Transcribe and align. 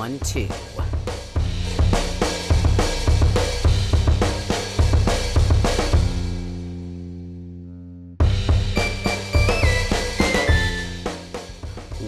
one, 0.00 0.18
two. 0.20 0.48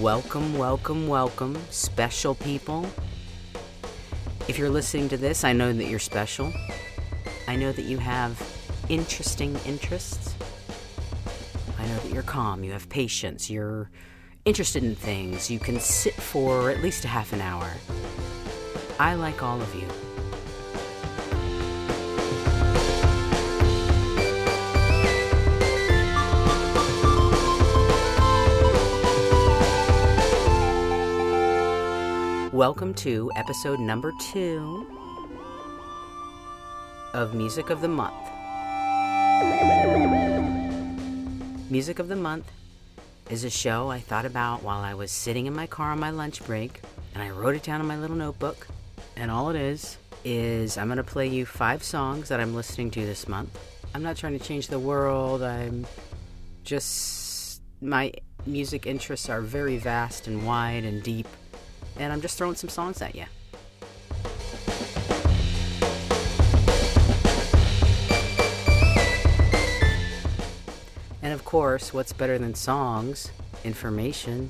Welcome, 0.00 0.57
welcome, 0.57 1.07
welcome, 1.07 1.58
special 1.68 2.34
people. 2.34 2.86
If 4.48 4.56
you're 4.56 4.70
listening 4.70 5.11
to 5.11 5.18
this, 5.18 5.45
I 5.45 5.52
know 5.52 5.70
that 5.74 5.84
you're 5.84 5.98
special. 5.98 6.50
I 7.46 7.56
know 7.56 7.72
that 7.72 7.84
you 7.84 7.98
have 7.98 8.43
interesting 8.88 9.54
interests. 9.66 10.35
I 11.79 11.85
know 11.85 11.99
that 11.99 12.11
you're 12.11 12.22
calm, 12.22 12.64
you 12.64 12.72
have 12.72 12.88
patience, 12.88 13.50
you're 13.50 13.90
interested 14.44 14.82
in 14.82 14.96
things, 14.96 15.48
you 15.48 15.60
can 15.60 15.78
sit 15.78 16.14
for 16.14 16.68
at 16.70 16.82
least 16.82 17.04
a 17.04 17.08
half 17.08 17.32
an 17.32 17.40
hour. 17.40 17.70
I 18.98 19.14
like 19.14 19.40
all 19.42 19.60
of 19.60 19.72
you. 19.74 19.86
Welcome 32.52 32.94
to 32.94 33.30
episode 33.36 33.78
number 33.78 34.12
two 34.20 34.86
of 37.14 37.32
Music 37.32 37.70
of 37.70 37.80
the 37.80 37.88
Month. 37.88 38.14
Music 41.70 42.00
of 42.00 42.08
the 42.08 42.16
Month 42.16 42.50
is 43.33 43.44
a 43.44 43.50
show 43.50 43.91
I 43.91 43.98
thought 43.98 44.27
about 44.27 44.62
while 44.62 44.80
I 44.80 44.94
was 44.94 45.11
sitting 45.11 45.47
in 45.47 45.55
my 45.55 45.66
car 45.66 45.91
on 45.91 45.98
my 45.98 46.11
lunch 46.11 46.44
break, 46.44 46.83
and 47.14 47.22
I 47.22 47.30
wrote 47.30 47.56
it 47.56 47.62
down 47.62 47.80
in 47.80 47.86
my 47.86 47.98
little 47.98 48.16
notebook. 48.16 48.69
And 49.16 49.30
all 49.30 49.50
it 49.50 49.56
is, 49.56 49.97
is 50.24 50.78
I'm 50.78 50.86
going 50.86 50.98
to 50.98 51.05
play 51.05 51.27
you 51.27 51.47
five 51.47 51.83
songs 51.83 52.28
that 52.28 52.41
I'm 52.41 52.55
listening 52.55 52.91
to 52.92 53.05
this 53.05 53.27
month. 53.27 53.58
I'm 53.94 54.02
not 54.02 54.16
trying 54.16 54.39
to 54.39 54.44
change 54.44 54.69
the 54.69 54.78
world, 54.78 55.42
I'm 55.42 55.86
just. 56.62 57.62
My 57.80 58.12
music 58.47 58.86
interests 58.86 59.28
are 59.28 59.41
very 59.41 59.77
vast 59.77 60.28
and 60.28 60.46
wide 60.46 60.84
and 60.84 61.02
deep 61.02 61.27
and 61.96 62.12
I'm 62.12 62.20
just 62.20 62.39
throwing 62.39 62.55
some 62.55 62.70
songs 62.70 63.02
at 63.02 63.14
you. 63.14 63.24
Course, 71.53 71.92
what's 71.92 72.14
better 72.14 72.39
than 72.39 72.55
songs? 72.55 73.31
Information. 73.62 74.48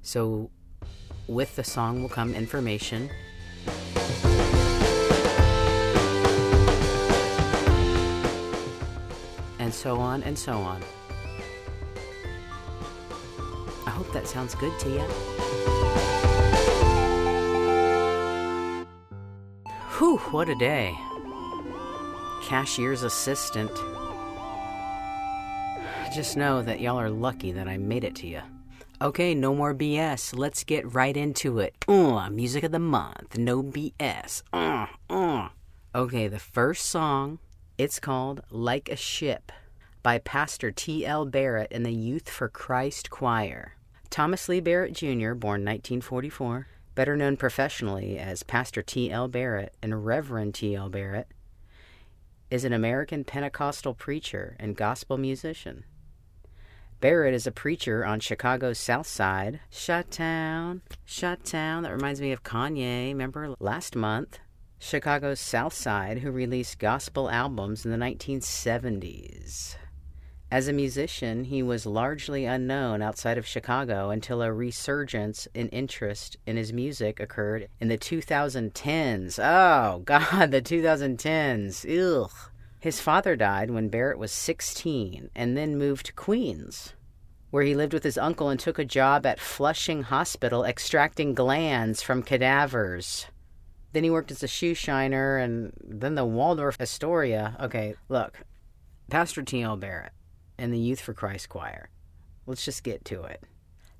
So, 0.00 0.48
with 1.26 1.54
the 1.54 1.62
song 1.62 2.00
will 2.00 2.08
come 2.08 2.34
information. 2.34 3.10
And 9.58 9.74
so 9.74 9.98
on 9.98 10.22
and 10.22 10.38
so 10.38 10.54
on. 10.54 10.82
I 13.84 13.90
hope 13.90 14.10
that 14.14 14.26
sounds 14.26 14.54
good 14.54 14.72
to 14.78 14.88
you. 14.88 15.02
Whew, 19.98 20.16
what 20.30 20.48
a 20.48 20.54
day. 20.54 20.98
Cashier's 22.44 23.02
assistant. 23.02 23.70
Just 26.12 26.36
know 26.36 26.60
that 26.62 26.80
y'all 26.80 26.98
are 26.98 27.08
lucky 27.08 27.52
that 27.52 27.68
I 27.68 27.76
made 27.76 28.02
it 28.02 28.16
to 28.16 28.26
you. 28.26 28.42
Okay, 29.00 29.32
no 29.32 29.54
more 29.54 29.72
BS. 29.72 30.36
Let's 30.36 30.64
get 30.64 30.92
right 30.92 31.16
into 31.16 31.60
it. 31.60 31.76
Uh, 31.86 32.28
music 32.30 32.64
of 32.64 32.72
the 32.72 32.80
month. 32.80 33.38
No 33.38 33.62
BS. 33.62 34.42
Uh, 34.52 34.86
uh. 35.08 35.50
Okay, 35.94 36.26
the 36.26 36.40
first 36.40 36.86
song, 36.86 37.38
it's 37.78 38.00
called 38.00 38.42
Like 38.50 38.88
a 38.88 38.96
Ship 38.96 39.52
by 40.02 40.18
Pastor 40.18 40.72
T.L. 40.72 41.26
Barrett 41.26 41.70
and 41.70 41.86
the 41.86 41.92
Youth 41.92 42.28
for 42.28 42.48
Christ 42.48 43.08
Choir. 43.08 43.76
Thomas 44.10 44.48
Lee 44.48 44.58
Barrett 44.58 44.94
Jr., 44.94 45.34
born 45.34 45.64
1944, 45.64 46.66
better 46.96 47.16
known 47.16 47.36
professionally 47.36 48.18
as 48.18 48.42
Pastor 48.42 48.82
T.L. 48.82 49.28
Barrett 49.28 49.76
and 49.80 50.04
Reverend 50.04 50.56
T.L. 50.56 50.88
Barrett, 50.88 51.28
is 52.50 52.64
an 52.64 52.72
American 52.72 53.22
Pentecostal 53.22 53.94
preacher 53.94 54.56
and 54.58 54.74
gospel 54.74 55.16
musician. 55.16 55.84
Barrett 57.00 57.32
is 57.32 57.46
a 57.46 57.52
preacher 57.52 58.04
on 58.04 58.20
Chicago's 58.20 58.78
South 58.78 59.06
Side. 59.06 59.60
Shut 59.70 60.10
Town, 60.10 60.82
Shut 61.06 61.44
Town. 61.44 61.82
That 61.82 61.94
reminds 61.94 62.20
me 62.20 62.30
of 62.30 62.42
Kanye. 62.42 63.08
Remember 63.08 63.54
last 63.58 63.96
month? 63.96 64.38
Chicago's 64.78 65.40
South 65.40 65.72
Side, 65.72 66.18
who 66.18 66.30
released 66.30 66.78
gospel 66.78 67.30
albums 67.30 67.86
in 67.86 67.90
the 67.90 67.96
1970s. 67.96 69.76
As 70.50 70.68
a 70.68 70.74
musician, 70.74 71.44
he 71.44 71.62
was 71.62 71.86
largely 71.86 72.44
unknown 72.44 73.00
outside 73.00 73.38
of 73.38 73.46
Chicago 73.46 74.10
until 74.10 74.42
a 74.42 74.52
resurgence 74.52 75.48
in 75.54 75.68
interest 75.68 76.36
in 76.44 76.58
his 76.58 76.70
music 76.70 77.18
occurred 77.18 77.68
in 77.80 77.88
the 77.88 77.96
2010s. 77.96 79.38
Oh, 79.42 80.00
God, 80.04 80.50
the 80.50 80.60
2010s. 80.60 81.86
Ugh. 81.86 82.49
His 82.80 82.98
father 82.98 83.36
died 83.36 83.70
when 83.70 83.90
Barrett 83.90 84.18
was 84.18 84.32
16 84.32 85.30
and 85.34 85.56
then 85.56 85.76
moved 85.76 86.06
to 86.06 86.12
Queens, 86.14 86.94
where 87.50 87.62
he 87.62 87.74
lived 87.74 87.92
with 87.92 88.04
his 88.04 88.16
uncle 88.16 88.48
and 88.48 88.58
took 88.58 88.78
a 88.78 88.86
job 88.86 89.26
at 89.26 89.38
Flushing 89.38 90.04
Hospital 90.04 90.64
extracting 90.64 91.34
glands 91.34 92.00
from 92.00 92.22
cadavers. 92.22 93.26
Then 93.92 94.02
he 94.02 94.08
worked 94.08 94.30
as 94.30 94.42
a 94.42 94.48
shoe 94.48 94.72
shiner 94.72 95.36
and 95.36 95.74
then 95.84 96.14
the 96.14 96.24
Waldorf 96.24 96.80
Astoria. 96.80 97.54
Okay, 97.60 97.96
look, 98.08 98.38
Pastor 99.10 99.42
T.L. 99.42 99.76
Barrett 99.76 100.12
and 100.56 100.72
the 100.72 100.78
Youth 100.78 101.00
for 101.00 101.12
Christ 101.12 101.50
Choir. 101.50 101.90
Let's 102.46 102.64
just 102.64 102.82
get 102.82 103.04
to 103.06 103.24
it. 103.24 103.42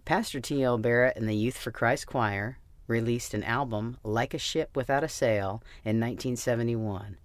Pastor 0.06 0.40
T.L. 0.40 0.78
Barrett 0.78 1.16
and 1.16 1.28
the 1.28 1.36
Youth 1.36 1.58
for 1.58 1.70
Christ 1.70 2.06
Choir 2.06 2.58
released 2.86 3.34
an 3.34 3.44
album, 3.44 3.98
Like 4.02 4.32
a 4.32 4.38
Ship 4.38 4.74
Without 4.74 5.04
a 5.04 5.08
Sail, 5.08 5.62
in 5.84 6.00
1971. 6.00 7.18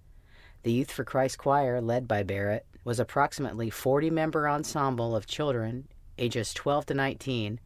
The 0.66 0.72
Youth 0.72 0.90
for 0.90 1.04
Christ 1.04 1.38
Choir, 1.38 1.80
led 1.80 2.08
by 2.08 2.24
Barrett, 2.24 2.66
was 2.82 2.98
approximately 2.98 3.70
40 3.70 4.10
member 4.10 4.48
ensemble 4.48 5.14
of 5.14 5.24
children 5.24 5.86
ages 6.18 6.52
12 6.54 6.86
to 6.86 6.94
19, 6.94 7.60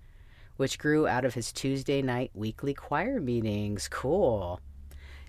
which 0.59 0.79
grew 0.79 1.09
out 1.09 1.25
of 1.25 1.33
his 1.33 1.51
Tuesday 1.51 2.03
night 2.03 2.31
weekly 2.35 2.75
choir 2.75 3.19
meetings. 3.19 3.89
Cool. 3.89 4.61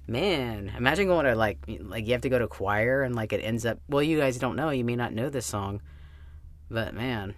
Man, 0.06 0.74
imagine 0.76 1.08
going 1.08 1.26
to 1.26 1.34
like 1.34 1.60
like 1.80 2.08
you 2.08 2.12
have 2.12 2.24
to 2.24 2.30
go 2.30 2.40
to 2.40 2.48
choir 2.50 3.04
and 3.04 3.16
like 3.16 3.32
it 3.32 3.40
ends 3.40 3.66
up 3.66 3.80
well 3.88 4.04
you 4.04 4.20
guys 4.20 4.38
don't 4.38 4.58
know, 4.58 4.72
you 4.72 4.84
may 4.84 4.98
not 4.98 5.14
know 5.14 5.30
this 5.30 5.46
song. 5.46 5.82
But 6.70 6.94
man. 6.94 7.36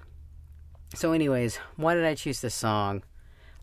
So 0.95 1.11
anyways, 1.11 1.57
why 1.75 1.93
did 1.93 2.05
I 2.05 2.15
choose 2.15 2.41
this 2.41 2.55
song? 2.55 3.03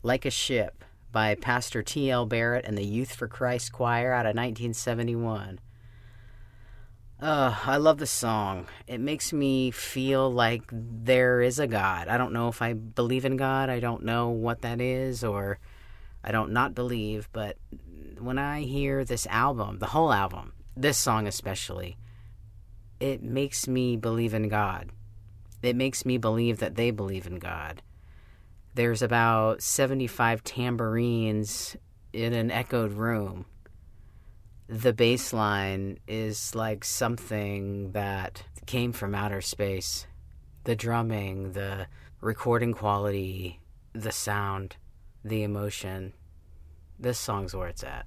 Like 0.04 0.24
a 0.24 0.30
Ship 0.30 0.84
by 1.10 1.34
Pastor 1.34 1.82
T.L. 1.82 2.26
Barrett 2.26 2.64
and 2.64 2.78
the 2.78 2.86
Youth 2.86 3.12
for 3.12 3.26
Christ 3.26 3.72
Choir 3.72 4.12
out 4.12 4.24
of 4.24 4.36
1971. 4.36 5.58
Uh, 7.20 7.54
I 7.66 7.76
love 7.76 7.98
the 7.98 8.06
song. 8.06 8.66
It 8.86 8.98
makes 8.98 9.30
me 9.30 9.70
feel 9.70 10.32
like 10.32 10.62
there 10.72 11.42
is 11.42 11.58
a 11.58 11.66
God. 11.66 12.08
I 12.08 12.16
don't 12.16 12.32
know 12.32 12.48
if 12.48 12.62
I 12.62 12.72
believe 12.72 13.26
in 13.26 13.36
God. 13.36 13.68
I 13.68 13.78
don't 13.78 14.04
know 14.04 14.30
what 14.30 14.62
that 14.62 14.80
is, 14.80 15.22
or 15.22 15.58
I 16.24 16.32
don't 16.32 16.52
not 16.52 16.74
believe. 16.74 17.28
But 17.30 17.58
when 18.18 18.38
I 18.38 18.62
hear 18.62 19.04
this 19.04 19.26
album, 19.26 19.80
the 19.80 19.88
whole 19.88 20.14
album, 20.14 20.54
this 20.74 20.96
song 20.96 21.26
especially, 21.26 21.98
it 23.00 23.22
makes 23.22 23.68
me 23.68 23.98
believe 23.98 24.32
in 24.32 24.48
God. 24.48 24.88
It 25.62 25.76
makes 25.76 26.06
me 26.06 26.16
believe 26.16 26.58
that 26.60 26.76
they 26.76 26.90
believe 26.90 27.26
in 27.26 27.38
God. 27.38 27.82
There's 28.74 29.02
about 29.02 29.60
75 29.60 30.42
tambourines 30.42 31.76
in 32.14 32.32
an 32.32 32.50
echoed 32.50 32.92
room 32.92 33.44
the 34.70 34.92
bass 34.92 35.32
line 35.32 35.98
is 36.06 36.54
like 36.54 36.84
something 36.84 37.90
that 37.90 38.44
came 38.66 38.92
from 38.92 39.16
outer 39.16 39.40
space. 39.40 40.06
The 40.62 40.76
drumming, 40.76 41.52
the 41.52 41.88
recording 42.20 42.72
quality, 42.72 43.58
the 43.94 44.12
sound, 44.12 44.76
the 45.24 45.42
emotion. 45.42 46.12
This 47.00 47.18
song's 47.18 47.52
where 47.52 47.66
it's 47.66 47.82
at. 47.82 48.06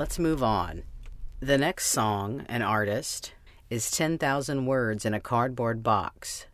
Let's 0.00 0.18
move 0.18 0.42
on. 0.42 0.82
The 1.40 1.58
next 1.58 1.88
song 1.88 2.46
an 2.48 2.62
artist 2.62 3.34
is 3.68 3.90
10,000 3.90 4.64
Words 4.64 5.04
in 5.04 5.12
a 5.12 5.20
Cardboard 5.20 5.82
Box 5.82 6.46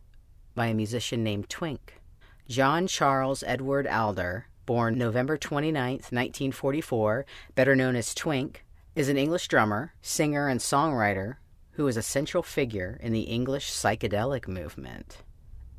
by 0.53 0.65
a 0.65 0.73
musician 0.73 1.23
named 1.23 1.47
Twink. 1.47 2.01
John 2.49 2.87
Charles 2.87 3.45
Edward 3.47 3.87
Alder, 3.87 4.47
born 4.65 4.97
November 4.97 5.37
29, 5.37 5.93
1944, 5.93 7.25
better 7.55 7.73
known 7.73 7.95
as 7.95 8.13
Twink, 8.13 8.65
is 8.95 9.07
an 9.07 9.17
English 9.17 9.47
drummer, 9.47 9.93
singer, 10.01 10.49
and 10.49 10.59
songwriter 10.59 11.37
who 11.71 11.87
is 11.87 11.95
a 11.95 12.01
central 12.01 12.43
figure 12.43 12.99
in 13.01 13.13
the 13.13 13.21
English 13.21 13.71
psychedelic 13.71 14.49
movement. 14.49 15.19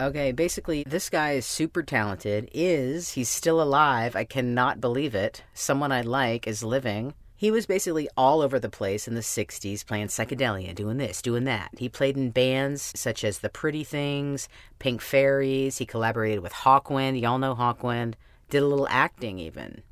Okay, 0.00 0.32
basically, 0.32 0.84
this 0.84 1.10
guy 1.10 1.32
is 1.32 1.44
super 1.44 1.82
talented. 1.82 2.48
Is 2.54 3.10
he's 3.10 3.28
still 3.28 3.60
alive? 3.60 4.16
I 4.16 4.24
cannot 4.24 4.80
believe 4.80 5.14
it. 5.14 5.42
Someone 5.52 5.92
I 5.92 6.00
like 6.00 6.46
is 6.46 6.62
living. 6.62 7.12
He 7.38 7.52
was 7.52 7.66
basically 7.66 8.08
all 8.16 8.40
over 8.40 8.58
the 8.58 8.68
place 8.68 9.06
in 9.06 9.14
the 9.14 9.20
60s 9.20 9.86
playing 9.86 10.08
psychedelia, 10.08 10.74
doing 10.74 10.96
this, 10.96 11.22
doing 11.22 11.44
that. 11.44 11.70
He 11.78 11.88
played 11.88 12.16
in 12.16 12.32
bands 12.32 12.92
such 12.96 13.22
as 13.22 13.38
The 13.38 13.48
Pretty 13.48 13.84
Things, 13.84 14.48
Pink 14.80 15.00
Fairies. 15.00 15.78
He 15.78 15.86
collaborated 15.86 16.40
with 16.40 16.52
Hawkwind. 16.52 17.20
Y'all 17.20 17.38
know 17.38 17.54
Hawkwind. 17.54 18.14
Did 18.50 18.64
a 18.64 18.66
little 18.66 18.88
acting 18.90 19.38
even. 19.38 19.82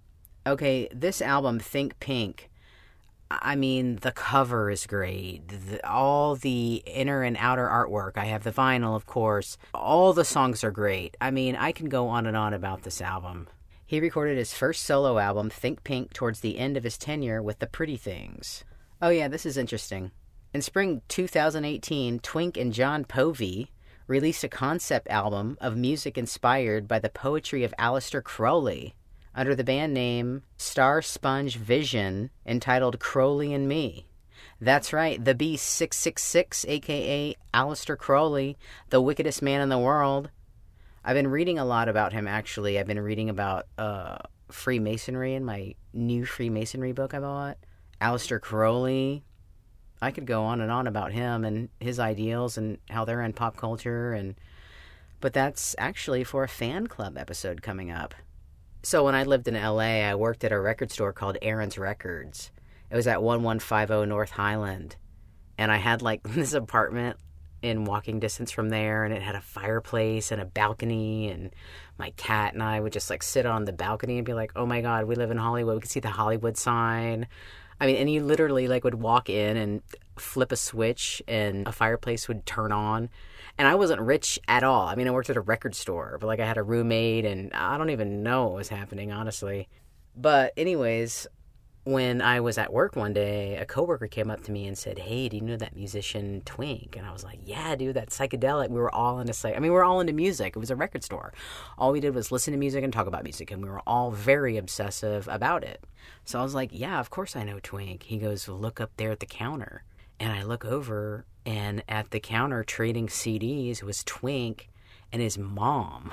Okay, 0.44 0.88
this 0.92 1.22
album, 1.22 1.60
Think 1.60 2.00
Pink, 2.00 2.50
I 3.30 3.56
mean, 3.56 3.96
the 3.96 4.12
cover 4.12 4.70
is 4.70 4.86
great. 4.86 5.48
The, 5.48 5.88
all 5.88 6.36
the 6.36 6.82
inner 6.86 7.22
and 7.22 7.36
outer 7.38 7.66
artwork. 7.66 8.16
I 8.16 8.26
have 8.26 8.44
the 8.44 8.52
vinyl, 8.52 8.94
of 8.94 9.06
course. 9.06 9.58
All 9.74 10.12
the 10.12 10.24
songs 10.24 10.62
are 10.62 10.70
great. 10.70 11.16
I 11.20 11.30
mean, 11.30 11.56
I 11.56 11.72
can 11.72 11.88
go 11.88 12.08
on 12.08 12.26
and 12.26 12.36
on 12.36 12.54
about 12.54 12.82
this 12.82 13.00
album. 13.00 13.48
He 13.88 14.00
recorded 14.00 14.36
his 14.36 14.52
first 14.52 14.82
solo 14.82 15.18
album, 15.18 15.48
Think 15.48 15.84
Pink, 15.84 16.12
towards 16.12 16.40
the 16.40 16.58
end 16.58 16.76
of 16.76 16.82
his 16.82 16.98
tenure 16.98 17.40
with 17.40 17.60
The 17.60 17.68
Pretty 17.68 17.96
Things. 17.96 18.64
Oh, 19.00 19.10
yeah, 19.10 19.28
this 19.28 19.46
is 19.46 19.56
interesting. 19.56 20.10
In 20.52 20.60
spring 20.60 21.02
2018, 21.06 22.18
Twink 22.18 22.56
and 22.56 22.72
John 22.72 23.04
Povey 23.04 23.70
released 24.08 24.42
a 24.42 24.48
concept 24.48 25.06
album 25.08 25.56
of 25.60 25.76
music 25.76 26.18
inspired 26.18 26.88
by 26.88 26.98
the 26.98 27.08
poetry 27.08 27.62
of 27.62 27.74
Aleister 27.78 28.24
Crowley 28.24 28.96
under 29.36 29.54
the 29.54 29.62
band 29.62 29.94
name 29.94 30.42
Star 30.56 31.00
Sponge 31.00 31.56
Vision 31.56 32.30
entitled 32.44 32.98
Crowley 32.98 33.54
and 33.54 33.68
Me. 33.68 34.08
That's 34.60 34.92
right, 34.92 35.22
the 35.24 35.34
Beast 35.34 35.66
666, 35.66 36.64
aka 36.66 37.36
Aleister 37.54 37.96
Crowley, 37.96 38.56
the 38.90 39.00
wickedest 39.00 39.42
man 39.42 39.60
in 39.60 39.68
the 39.68 39.78
world. 39.78 40.30
I've 41.06 41.14
been 41.14 41.28
reading 41.28 41.60
a 41.60 41.64
lot 41.64 41.88
about 41.88 42.12
him 42.12 42.26
actually. 42.26 42.80
I've 42.80 42.88
been 42.88 42.98
reading 42.98 43.30
about 43.30 43.66
uh, 43.78 44.18
Freemasonry 44.50 45.34
in 45.34 45.44
my 45.44 45.76
new 45.92 46.26
Freemasonry 46.26 46.90
book 46.90 47.14
I 47.14 47.20
bought. 47.20 47.58
Aleister 48.00 48.40
Crowley. 48.40 49.22
I 50.02 50.10
could 50.10 50.26
go 50.26 50.42
on 50.42 50.60
and 50.60 50.70
on 50.70 50.88
about 50.88 51.12
him 51.12 51.44
and 51.44 51.68
his 51.78 52.00
ideals 52.00 52.58
and 52.58 52.78
how 52.90 53.04
they're 53.04 53.22
in 53.22 53.34
pop 53.34 53.56
culture 53.56 54.14
and 54.14 54.34
but 55.20 55.32
that's 55.32 55.76
actually 55.78 56.24
for 56.24 56.42
a 56.42 56.48
fan 56.48 56.88
club 56.88 57.16
episode 57.16 57.62
coming 57.62 57.92
up. 57.92 58.12
So 58.82 59.04
when 59.04 59.14
I 59.14 59.22
lived 59.22 59.46
in 59.46 59.54
LA, 59.54 60.02
I 60.02 60.16
worked 60.16 60.42
at 60.42 60.52
a 60.52 60.60
record 60.60 60.90
store 60.90 61.12
called 61.12 61.38
Aron's 61.40 61.78
Records. 61.78 62.50
It 62.90 62.96
was 62.96 63.06
at 63.06 63.22
1150 63.22 64.06
North 64.06 64.30
Highland. 64.30 64.96
And 65.56 65.70
I 65.70 65.76
had 65.76 66.02
like 66.02 66.22
this 66.28 66.52
apartment 66.52 67.16
in 67.66 67.84
walking 67.84 68.20
distance 68.20 68.50
from 68.50 68.70
there 68.70 69.04
and 69.04 69.12
it 69.12 69.22
had 69.22 69.34
a 69.34 69.40
fireplace 69.40 70.30
and 70.32 70.40
a 70.40 70.44
balcony 70.44 71.28
and 71.28 71.50
my 71.98 72.10
cat 72.10 72.54
and 72.54 72.62
I 72.62 72.80
would 72.80 72.92
just 72.92 73.10
like 73.10 73.22
sit 73.22 73.46
on 73.46 73.64
the 73.64 73.72
balcony 73.72 74.18
and 74.18 74.26
be 74.26 74.34
like, 74.34 74.52
"Oh 74.56 74.66
my 74.66 74.80
god, 74.80 75.06
we 75.06 75.14
live 75.14 75.30
in 75.30 75.38
Hollywood. 75.38 75.74
We 75.76 75.80
could 75.80 75.90
see 75.90 76.00
the 76.00 76.08
Hollywood 76.10 76.56
sign." 76.56 77.26
I 77.80 77.86
mean, 77.86 77.96
and 77.96 78.10
you 78.10 78.22
literally 78.22 78.68
like 78.68 78.84
would 78.84 78.94
walk 79.02 79.28
in 79.28 79.56
and 79.56 79.82
flip 80.16 80.50
a 80.52 80.56
switch 80.56 81.22
and 81.28 81.66
a 81.68 81.72
fireplace 81.72 82.26
would 82.28 82.46
turn 82.46 82.72
on 82.72 83.10
and 83.58 83.66
I 83.66 83.74
wasn't 83.74 84.00
rich 84.00 84.38
at 84.48 84.62
all. 84.62 84.86
I 84.86 84.94
mean, 84.94 85.08
I 85.08 85.10
worked 85.10 85.30
at 85.30 85.36
a 85.36 85.40
record 85.40 85.74
store, 85.74 86.18
but 86.20 86.26
like 86.26 86.40
I 86.40 86.46
had 86.46 86.58
a 86.58 86.62
roommate, 86.62 87.24
and 87.24 87.52
I 87.52 87.78
don't 87.78 87.90
even 87.90 88.22
know 88.22 88.44
what 88.44 88.54
was 88.56 88.68
happening, 88.68 89.12
honestly. 89.12 89.68
But, 90.14 90.52
anyways, 90.56 91.26
when 91.86 92.20
I 92.20 92.40
was 92.40 92.58
at 92.58 92.72
work 92.72 92.96
one 92.96 93.12
day, 93.12 93.54
a 93.54 93.64
coworker 93.64 94.08
came 94.08 94.28
up 94.28 94.42
to 94.42 94.50
me 94.50 94.66
and 94.66 94.76
said, 94.76 94.98
"Hey, 94.98 95.28
do 95.28 95.36
you 95.36 95.42
know 95.42 95.56
that 95.56 95.76
musician 95.76 96.42
Twink?" 96.44 96.96
And 96.96 97.06
I 97.06 97.12
was 97.12 97.22
like, 97.22 97.38
"Yeah, 97.44 97.76
dude, 97.76 97.94
that 97.94 98.10
psychedelic." 98.10 98.70
We 98.70 98.80
were 98.80 98.92
all 98.92 99.20
into 99.20 99.32
psych. 99.32 99.54
I 99.54 99.60
mean, 99.60 99.70
we 99.70 99.76
were 99.76 99.84
all 99.84 100.00
into 100.00 100.12
music. 100.12 100.56
It 100.56 100.58
was 100.58 100.72
a 100.72 100.74
record 100.74 101.04
store. 101.04 101.32
All 101.78 101.92
we 101.92 102.00
did 102.00 102.12
was 102.12 102.32
listen 102.32 102.50
to 102.50 102.58
music 102.58 102.82
and 102.82 102.92
talk 102.92 103.06
about 103.06 103.22
music, 103.22 103.52
and 103.52 103.62
we 103.62 103.68
were 103.68 103.82
all 103.86 104.10
very 104.10 104.56
obsessive 104.56 105.28
about 105.28 105.62
it. 105.62 105.84
So 106.24 106.40
I 106.40 106.42
was 106.42 106.56
like, 106.56 106.70
"Yeah, 106.72 106.98
of 106.98 107.10
course 107.10 107.36
I 107.36 107.44
know 107.44 107.60
Twink." 107.62 108.02
He 108.02 108.18
goes, 108.18 108.48
"Look 108.48 108.80
up 108.80 108.90
there 108.96 109.12
at 109.12 109.20
the 109.20 109.26
counter." 109.26 109.84
And 110.18 110.32
I 110.32 110.42
look 110.42 110.64
over, 110.64 111.24
and 111.44 111.84
at 111.88 112.10
the 112.10 112.18
counter 112.18 112.64
trading 112.64 113.06
CDs 113.06 113.84
was 113.84 114.02
Twink 114.02 114.70
and 115.12 115.22
his 115.22 115.38
mom. 115.38 116.10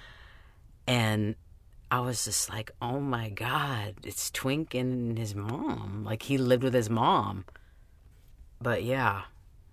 and 0.86 1.36
I 1.90 2.00
was 2.00 2.24
just 2.24 2.50
like, 2.50 2.72
oh 2.82 3.00
my 3.00 3.28
God, 3.28 3.94
it's 4.02 4.30
Twink 4.30 4.74
and 4.74 5.16
his 5.16 5.34
mom. 5.34 6.02
Like 6.04 6.22
he 6.22 6.38
lived 6.38 6.64
with 6.64 6.74
his 6.74 6.90
mom. 6.90 7.44
But 8.60 8.82
yeah, 8.82 9.22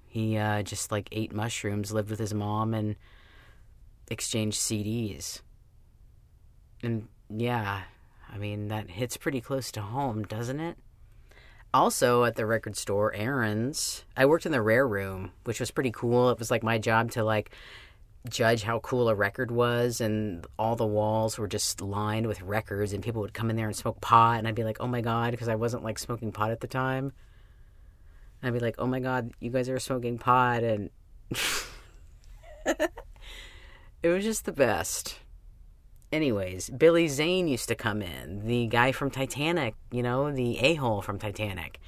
he 0.05 0.37
uh, 0.37 0.61
just 0.63 0.91
like 0.91 1.09
ate 1.11 1.33
mushrooms, 1.33 1.91
lived 1.91 2.09
with 2.09 2.19
his 2.19 2.33
mom, 2.33 2.73
and 2.73 2.95
exchanged 4.11 4.59
CDs. 4.59 5.41
And 6.83 7.07
yeah, 7.29 7.83
I 8.31 8.37
mean, 8.37 8.67
that 8.67 8.91
hits 8.91 9.17
pretty 9.17 9.41
close 9.41 9.71
to 9.71 9.81
home, 9.81 10.23
doesn't 10.23 10.59
it? 10.59 10.77
also 11.73 12.23
at 12.23 12.35
the 12.35 12.45
record 12.45 12.77
store 12.77 13.13
aron's 13.15 14.05
i 14.15 14.25
worked 14.25 14.45
in 14.45 14.51
the 14.51 14.61
rare 14.61 14.87
room 14.87 15.31
which 15.43 15.59
was 15.59 15.71
pretty 15.71 15.91
cool 15.91 16.29
it 16.29 16.37
was 16.37 16.51
like 16.51 16.63
my 16.63 16.77
job 16.77 17.09
to 17.09 17.23
like 17.23 17.49
judge 18.29 18.63
how 18.63 18.79
cool 18.79 19.09
a 19.09 19.15
record 19.15 19.51
was 19.51 19.99
and 19.99 20.47
all 20.57 20.75
the 20.75 20.85
walls 20.85 21.37
were 21.37 21.47
just 21.47 21.81
lined 21.81 22.25
with 22.25 22.41
records 22.41 22.93
and 22.93 23.03
people 23.03 23.21
would 23.21 23.33
come 23.33 23.49
in 23.49 23.57
there 23.57 23.67
and 23.67 23.75
smoke 23.75 23.99
pot 23.99 24.37
and 24.37 24.47
i'd 24.47 24.55
be 24.55 24.63
like 24.63 24.77
oh 24.79 24.87
my 24.87 25.01
god 25.01 25.31
because 25.31 25.49
i 25.49 25.55
wasn't 25.55 25.83
like 25.83 25.99
smoking 25.99 26.31
pot 26.31 26.49
at 26.49 26.61
the 26.61 26.67
time. 26.67 27.11
And 28.41 28.47
i'd 28.47 28.57
be 28.57 28.63
like 28.63 28.75
oh 28.79 28.87
my 28.87 28.99
god 29.01 29.31
you 29.39 29.49
guys 29.49 29.67
are 29.67 29.79
smoking 29.79 30.17
pot 30.17 30.63
and 30.63 30.89
it 32.65 34.09
was 34.09 34.23
just 34.23 34.45
the 34.45 34.51
best. 34.51 35.19
Anyways, 36.11 36.69
Billy 36.69 37.07
Zane 37.07 37.47
used 37.47 37.67
to 37.69 37.75
come 37.75 38.01
in, 38.01 38.45
the 38.45 38.67
guy 38.67 38.91
from 38.91 39.09
Titanic, 39.09 39.73
you 39.91 40.03
know, 40.03 40.31
the 40.31 40.59
a 40.59 40.75
hole 40.75 41.01
from 41.01 41.17
Titanic. 41.17 41.79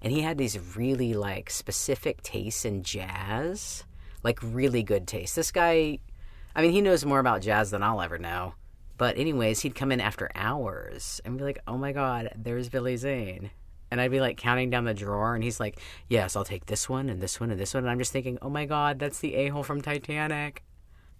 And 0.00 0.10
he 0.10 0.22
had 0.22 0.38
these 0.38 0.76
really 0.76 1.12
like 1.12 1.50
specific 1.50 2.22
tastes 2.22 2.64
in 2.64 2.82
jazz, 2.82 3.84
like 4.24 4.40
really 4.42 4.82
good 4.82 5.06
taste. 5.06 5.36
This 5.36 5.52
guy, 5.52 6.00
I 6.56 6.62
mean, 6.62 6.72
he 6.72 6.80
knows 6.80 7.04
more 7.04 7.20
about 7.20 7.42
jazz 7.42 7.70
than 7.70 7.82
I'll 7.82 8.00
ever 8.00 8.18
know. 8.18 8.54
But, 8.96 9.18
anyways, 9.18 9.60
he'd 9.60 9.74
come 9.74 9.92
in 9.92 10.00
after 10.00 10.30
hours 10.34 11.20
and 11.24 11.36
be 11.36 11.44
like, 11.44 11.58
oh 11.66 11.76
my 11.76 11.92
God, 11.92 12.30
there's 12.36 12.68
Billy 12.68 12.96
Zane. 12.96 13.50
And 13.90 14.00
I'd 14.00 14.10
be 14.10 14.20
like 14.20 14.36
counting 14.36 14.70
down 14.70 14.84
the 14.84 14.94
drawer, 14.94 15.34
and 15.34 15.44
he's 15.44 15.60
like, 15.60 15.78
yes, 16.08 16.34
I'll 16.34 16.44
take 16.44 16.66
this 16.66 16.88
one 16.88 17.08
and 17.08 17.20
this 17.20 17.38
one 17.38 17.50
and 17.50 17.60
this 17.60 17.74
one. 17.74 17.84
And 17.84 17.90
I'm 17.90 17.98
just 17.98 18.12
thinking, 18.12 18.38
oh 18.40 18.48
my 18.48 18.66
God, 18.66 18.98
that's 18.98 19.18
the 19.18 19.34
a 19.34 19.48
hole 19.48 19.62
from 19.62 19.80
Titanic. 19.80 20.64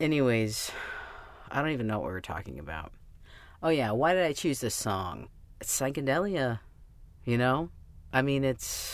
Anyways, 0.00 0.73
I 1.50 1.61
don't 1.61 1.70
even 1.70 1.87
know 1.87 2.00
what 2.00 2.08
we 2.08 2.12
were 2.12 2.20
talking 2.20 2.58
about. 2.58 2.92
Oh 3.62 3.68
yeah, 3.68 3.92
why 3.92 4.14
did 4.14 4.25
I 4.25 4.32
choose 4.32 4.61
this 4.61 4.75
song? 4.75 5.28
It's 5.61 5.78
psychedelia, 5.78 6.61
you 7.25 7.38
know? 7.38 7.70
I 8.12 8.23
mean, 8.23 8.44
it's 8.44 8.93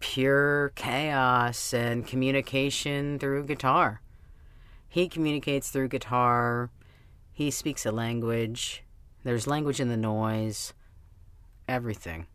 pure 0.00 0.72
chaos 0.74 1.72
and 1.72 2.06
communication 2.06 3.18
through 3.18 3.44
guitar. 3.44 4.00
He 4.88 5.08
communicates 5.08 5.70
through 5.70 5.88
guitar. 5.88 6.70
He 7.32 7.50
speaks 7.50 7.86
a 7.86 7.92
language. 7.92 8.82
There's 9.22 9.46
language 9.46 9.78
in 9.78 9.88
the 9.88 9.96
noise. 9.96 10.74
Everything. 11.68 12.26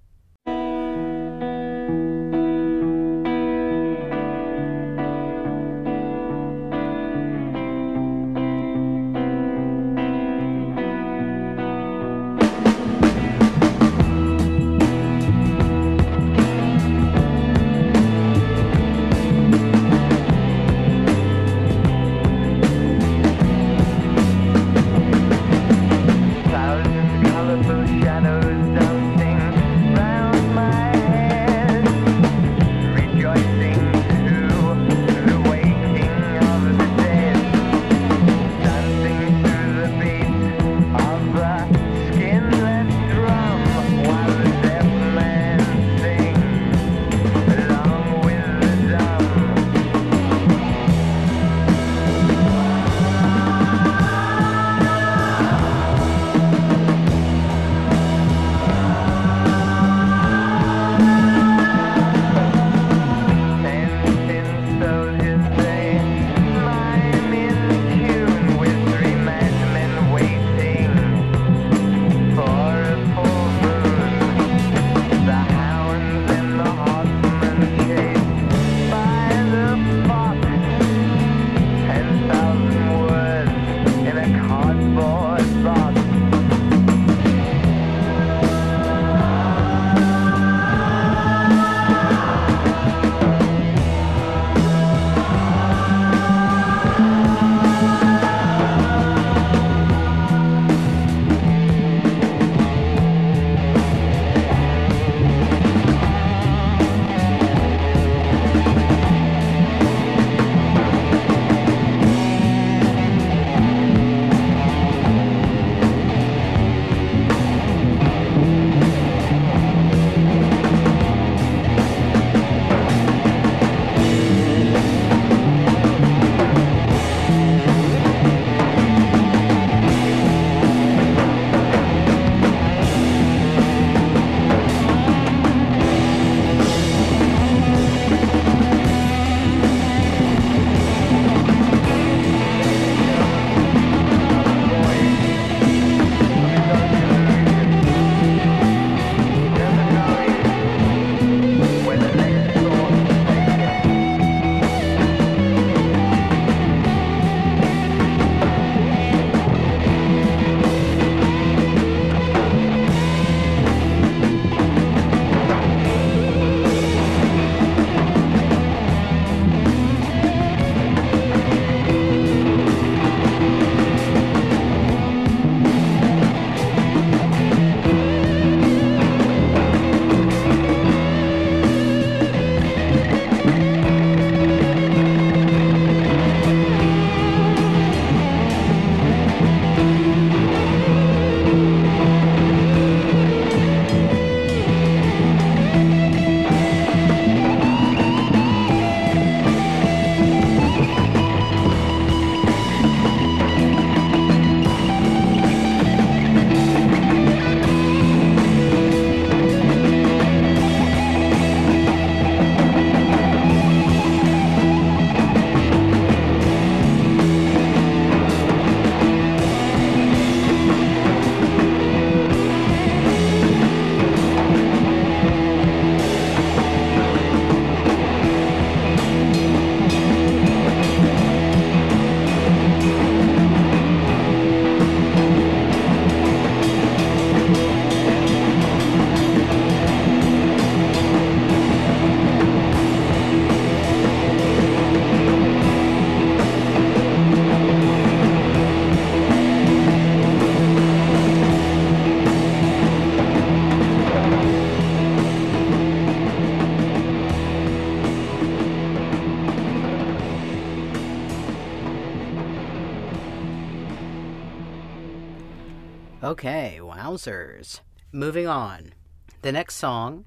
Wowzers. 267.15 267.79
Moving 268.11 268.45
on. 268.45 268.93
The 269.41 269.53
next 269.53 269.75
song 269.75 270.25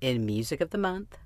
in 0.00 0.26
Music 0.26 0.60
of 0.60 0.70
the 0.70 0.78
Month 0.78 1.16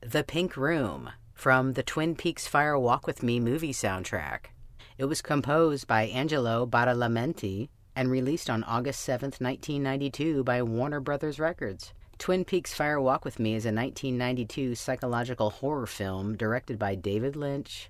The 0.00 0.24
Pink 0.24 0.56
Room 0.56 1.10
from 1.32 1.74
the 1.74 1.84
Twin 1.84 2.16
Peaks 2.16 2.48
Fire 2.48 2.76
Walk 2.76 3.06
with 3.06 3.22
Me 3.22 3.38
movie 3.38 3.72
soundtrack. 3.72 4.46
It 4.98 5.04
was 5.04 5.22
composed 5.22 5.86
by 5.86 6.06
Angelo 6.06 6.66
Badalamenti 6.66 7.68
and 7.94 8.10
released 8.10 8.50
on 8.50 8.64
August 8.64 9.02
7, 9.02 9.26
1992 9.38 10.42
by 10.42 10.62
Warner 10.62 11.00
Brothers 11.00 11.38
Records. 11.38 11.92
Twin 12.18 12.44
Peaks 12.44 12.74
Fire 12.74 13.00
Walk 13.00 13.24
with 13.24 13.38
Me 13.38 13.54
is 13.54 13.64
a 13.64 13.68
1992 13.72 14.74
psychological 14.74 15.50
horror 15.50 15.86
film 15.86 16.36
directed 16.36 16.76
by 16.76 16.96
David 16.96 17.36
Lynch 17.36 17.88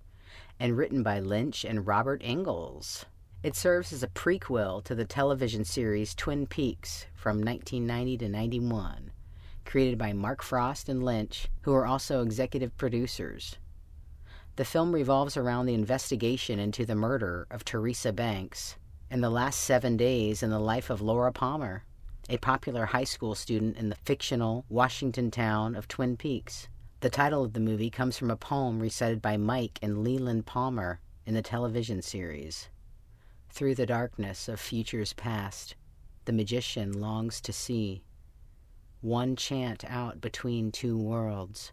and 0.59 0.77
written 0.77 1.03
by 1.03 1.21
Lynch 1.21 1.65
and 1.65 1.87
Robert 1.87 2.21
Engels. 2.23 3.07
It 3.43 3.57
serves 3.57 3.91
as 3.95 4.03
a 4.03 4.09
prequel 4.09 4.85
to 4.85 4.95
the 4.95 5.07
television 5.07 5.65
series 5.65 6.15
Twin 6.15 6.47
Peaks 6.47 7.07
from 7.15 7.39
1990 7.39 8.19
to 8.19 8.29
91, 8.29 9.13
created 9.65 9.97
by 9.97 10.13
Mark 10.13 10.43
Frost 10.43 10.91
and 10.91 11.03
Lynch, 11.03 11.49
who 11.63 11.73
are 11.73 11.87
also 11.87 12.21
executive 12.21 12.77
producers. 12.77 13.57
The 14.57 14.67
film 14.67 14.93
revolves 14.93 15.39
around 15.39 15.65
the 15.65 15.73
investigation 15.73 16.59
into 16.59 16.85
the 16.85 16.95
murder 16.95 17.47
of 17.51 17.65
Teresa 17.65 18.13
Banks 18.13 18.77
and 19.11 19.25
the 19.25 19.31
last 19.31 19.61
seven 19.61 19.97
days 19.97 20.43
in 20.43 20.51
the 20.51 20.61
life 20.61 20.91
of 20.91 21.01
Laura 21.01 21.33
Palmer, 21.33 21.85
a 22.29 22.37
popular 22.37 22.85
high 22.85 23.05
school 23.05 23.35
student 23.35 23.79
in 23.79 23.89
the 23.89 23.97
fictional 24.05 24.67
Washington 24.69 25.31
town 25.31 25.75
of 25.77 25.89
Twin 25.89 26.19
Peaks. 26.19 26.69
The 27.01 27.09
title 27.09 27.43
of 27.43 27.55
the 27.55 27.61
movie 27.61 27.89
comes 27.89 28.19
from 28.19 28.31
a 28.31 28.37
poem 28.37 28.81
recited 28.81 29.23
by 29.23 29.39
Mike 29.39 29.79
and 29.81 30.05
Leland 30.05 30.45
Palmer 30.45 31.01
in 31.25 31.33
the 31.33 31.41
television 31.41 32.03
series. 32.03 32.69
Through 33.51 33.75
the 33.75 33.87
darkness 33.87 34.49
of 34.49 34.61
futures 34.61 35.13
past, 35.13 35.75
the 36.25 36.33
magician 36.33 37.01
longs 37.01 37.41
to 37.43 37.53
see 37.53 38.03
one 39.01 39.37
chant 39.37 39.85
out 39.89 40.21
between 40.21 40.71
two 40.71 40.97
worlds 40.97 41.73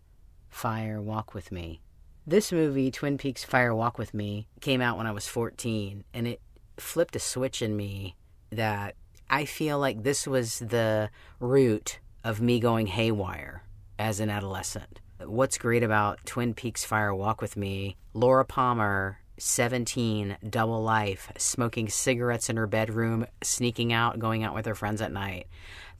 Fire 0.50 1.02
Walk 1.02 1.34
with 1.34 1.52
Me. 1.52 1.82
This 2.26 2.52
movie, 2.52 2.92
Twin 2.92 3.18
Peaks 3.18 3.44
Fire 3.44 3.76
Walk 3.76 3.98
with 3.98 4.14
Me, 4.14 4.48
came 4.60 4.82
out 4.82 4.98
when 4.98 5.08
I 5.08 5.12
was 5.12 5.28
14, 5.28 6.04
and 6.14 6.28
it 6.28 6.42
flipped 6.78 7.16
a 7.16 7.20
switch 7.20 7.62
in 7.62 7.78
me 7.78 8.16
that 8.50 8.96
I 9.30 9.46
feel 9.46 9.78
like 9.78 10.04
this 10.04 10.26
was 10.26 10.60
the 10.60 11.10
root 11.40 12.00
of 12.24 12.42
me 12.42 12.60
going 12.60 12.88
haywire 12.88 13.64
as 14.00 14.20
an 14.20 14.30
adolescent. 14.30 15.00
What's 15.24 15.58
great 15.58 15.84
about 15.84 16.26
Twin 16.26 16.54
Peaks 16.54 16.84
Fire 16.84 17.14
Walk 17.14 17.42
with 17.42 17.56
Me, 17.56 17.98
Laura 18.14 18.46
Palmer 18.46 19.20
17, 19.38 20.38
double 20.50 20.82
life, 20.82 21.32
smoking 21.38 21.90
cigarettes 21.90 22.50
in 22.50 22.58
her 22.58 22.68
bedroom, 22.68 23.28
sneaking 23.42 23.94
out, 23.94 24.20
going 24.20 24.44
out 24.44 24.56
with 24.56 24.66
her 24.66 24.76
friends 24.76 25.02
at 25.02 25.12
night. 25.12 25.48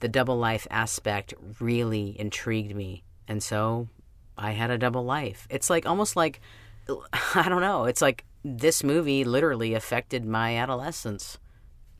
The 0.00 0.08
double 0.08 0.36
life 0.36 0.66
aspect 0.70 1.34
really 1.60 2.18
intrigued 2.18 2.74
me. 2.74 3.04
And 3.26 3.42
so 3.42 3.88
I 4.36 4.52
had 4.52 4.70
a 4.70 4.78
double 4.78 5.04
life. 5.04 5.46
It's 5.50 5.70
like 5.70 5.86
almost 5.86 6.16
like, 6.16 6.40
I 7.34 7.48
don't 7.48 7.60
know, 7.60 7.84
it's 7.84 8.02
like 8.02 8.24
this 8.44 8.82
movie 8.82 9.24
literally 9.24 9.74
affected 9.74 10.24
my 10.24 10.56
adolescence. 10.56 11.38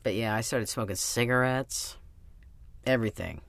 But 0.02 0.14
yeah, 0.14 0.34
I 0.34 0.40
started 0.40 0.68
smoking 0.68 0.96
cigarettes, 0.96 1.96
everything. 2.86 3.42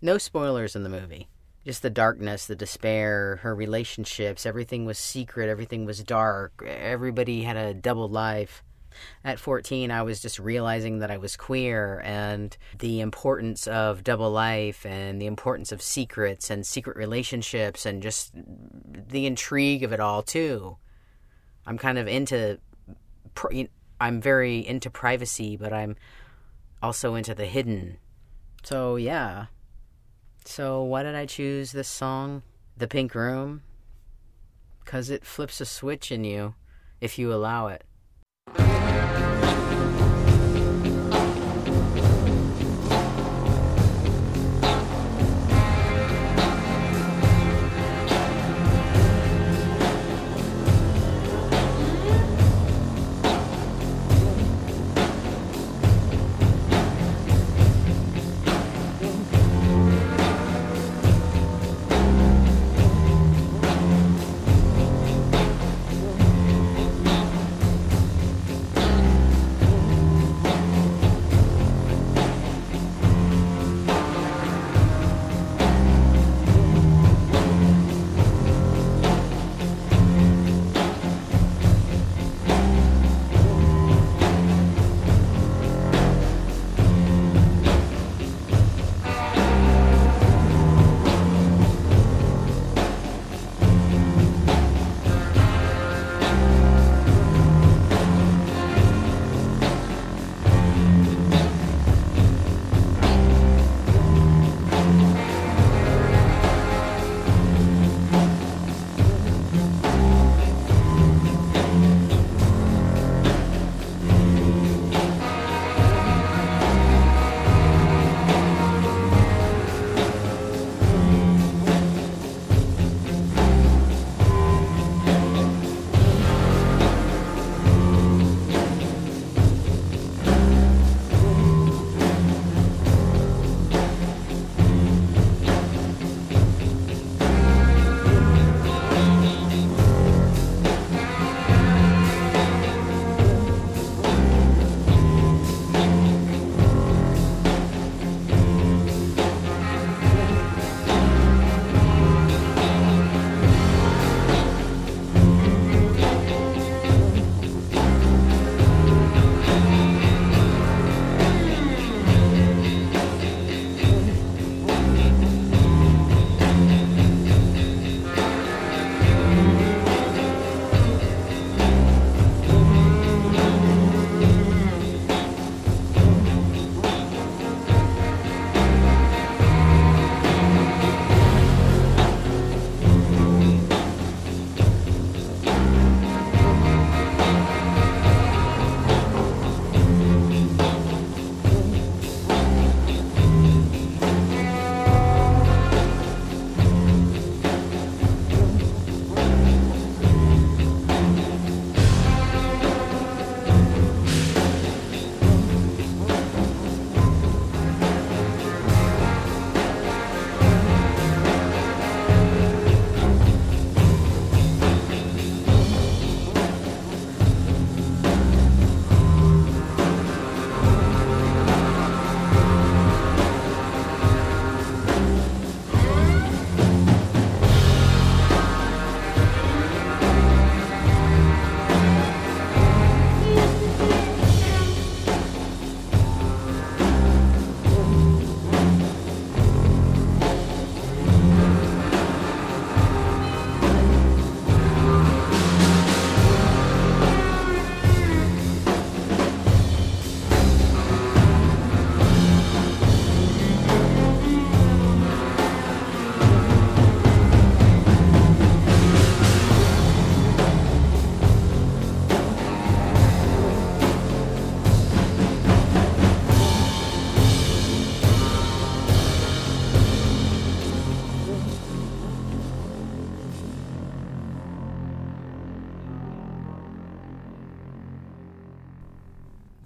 No 0.00 0.18
spoilers 0.18 0.74
in 0.74 0.82
the 0.82 0.88
movie. 0.88 1.28
Just 1.64 1.82
the 1.82 1.90
darkness, 1.90 2.46
the 2.46 2.56
despair, 2.56 3.36
her 3.42 3.54
relationships, 3.54 4.46
everything 4.46 4.84
was 4.84 4.98
secret, 4.98 5.48
everything 5.48 5.84
was 5.84 6.02
dark, 6.02 6.62
everybody 6.66 7.42
had 7.42 7.56
a 7.56 7.74
double 7.74 8.08
life. 8.08 8.62
At 9.24 9.38
14, 9.38 9.90
I 9.90 10.02
was 10.02 10.20
just 10.20 10.38
realizing 10.38 10.98
that 10.98 11.10
I 11.10 11.16
was 11.16 11.36
queer 11.36 12.02
and 12.04 12.54
the 12.78 13.00
importance 13.00 13.66
of 13.66 14.04
double 14.04 14.30
life 14.30 14.84
and 14.84 15.20
the 15.20 15.26
importance 15.26 15.72
of 15.72 15.80
secrets 15.80 16.50
and 16.50 16.66
secret 16.66 16.96
relationships 16.96 17.86
and 17.86 18.02
just 18.02 18.32
the 18.34 19.24
intrigue 19.26 19.82
of 19.82 19.92
it 19.92 20.00
all, 20.00 20.22
too. 20.22 20.76
I'm 21.66 21.78
kind 21.78 21.96
of 21.96 22.06
into, 22.06 22.58
I'm 24.00 24.20
very 24.20 24.66
into 24.66 24.90
privacy, 24.90 25.56
but 25.56 25.72
I'm 25.72 25.96
also 26.82 27.14
into 27.14 27.34
the 27.34 27.46
hidden. 27.46 27.96
So, 28.62 28.96
yeah. 28.96 29.46
So, 30.44 30.82
why 30.82 31.02
did 31.02 31.14
I 31.14 31.26
choose 31.26 31.72
this 31.72 31.88
song, 31.88 32.42
The 32.76 32.88
Pink 32.88 33.14
Room? 33.14 33.62
Because 34.84 35.08
it 35.08 35.24
flips 35.24 35.60
a 35.60 35.64
switch 35.64 36.10
in 36.10 36.24
you 36.24 36.54
if 37.00 37.18
you 37.18 37.32
allow 37.32 37.68
it. 37.68 37.84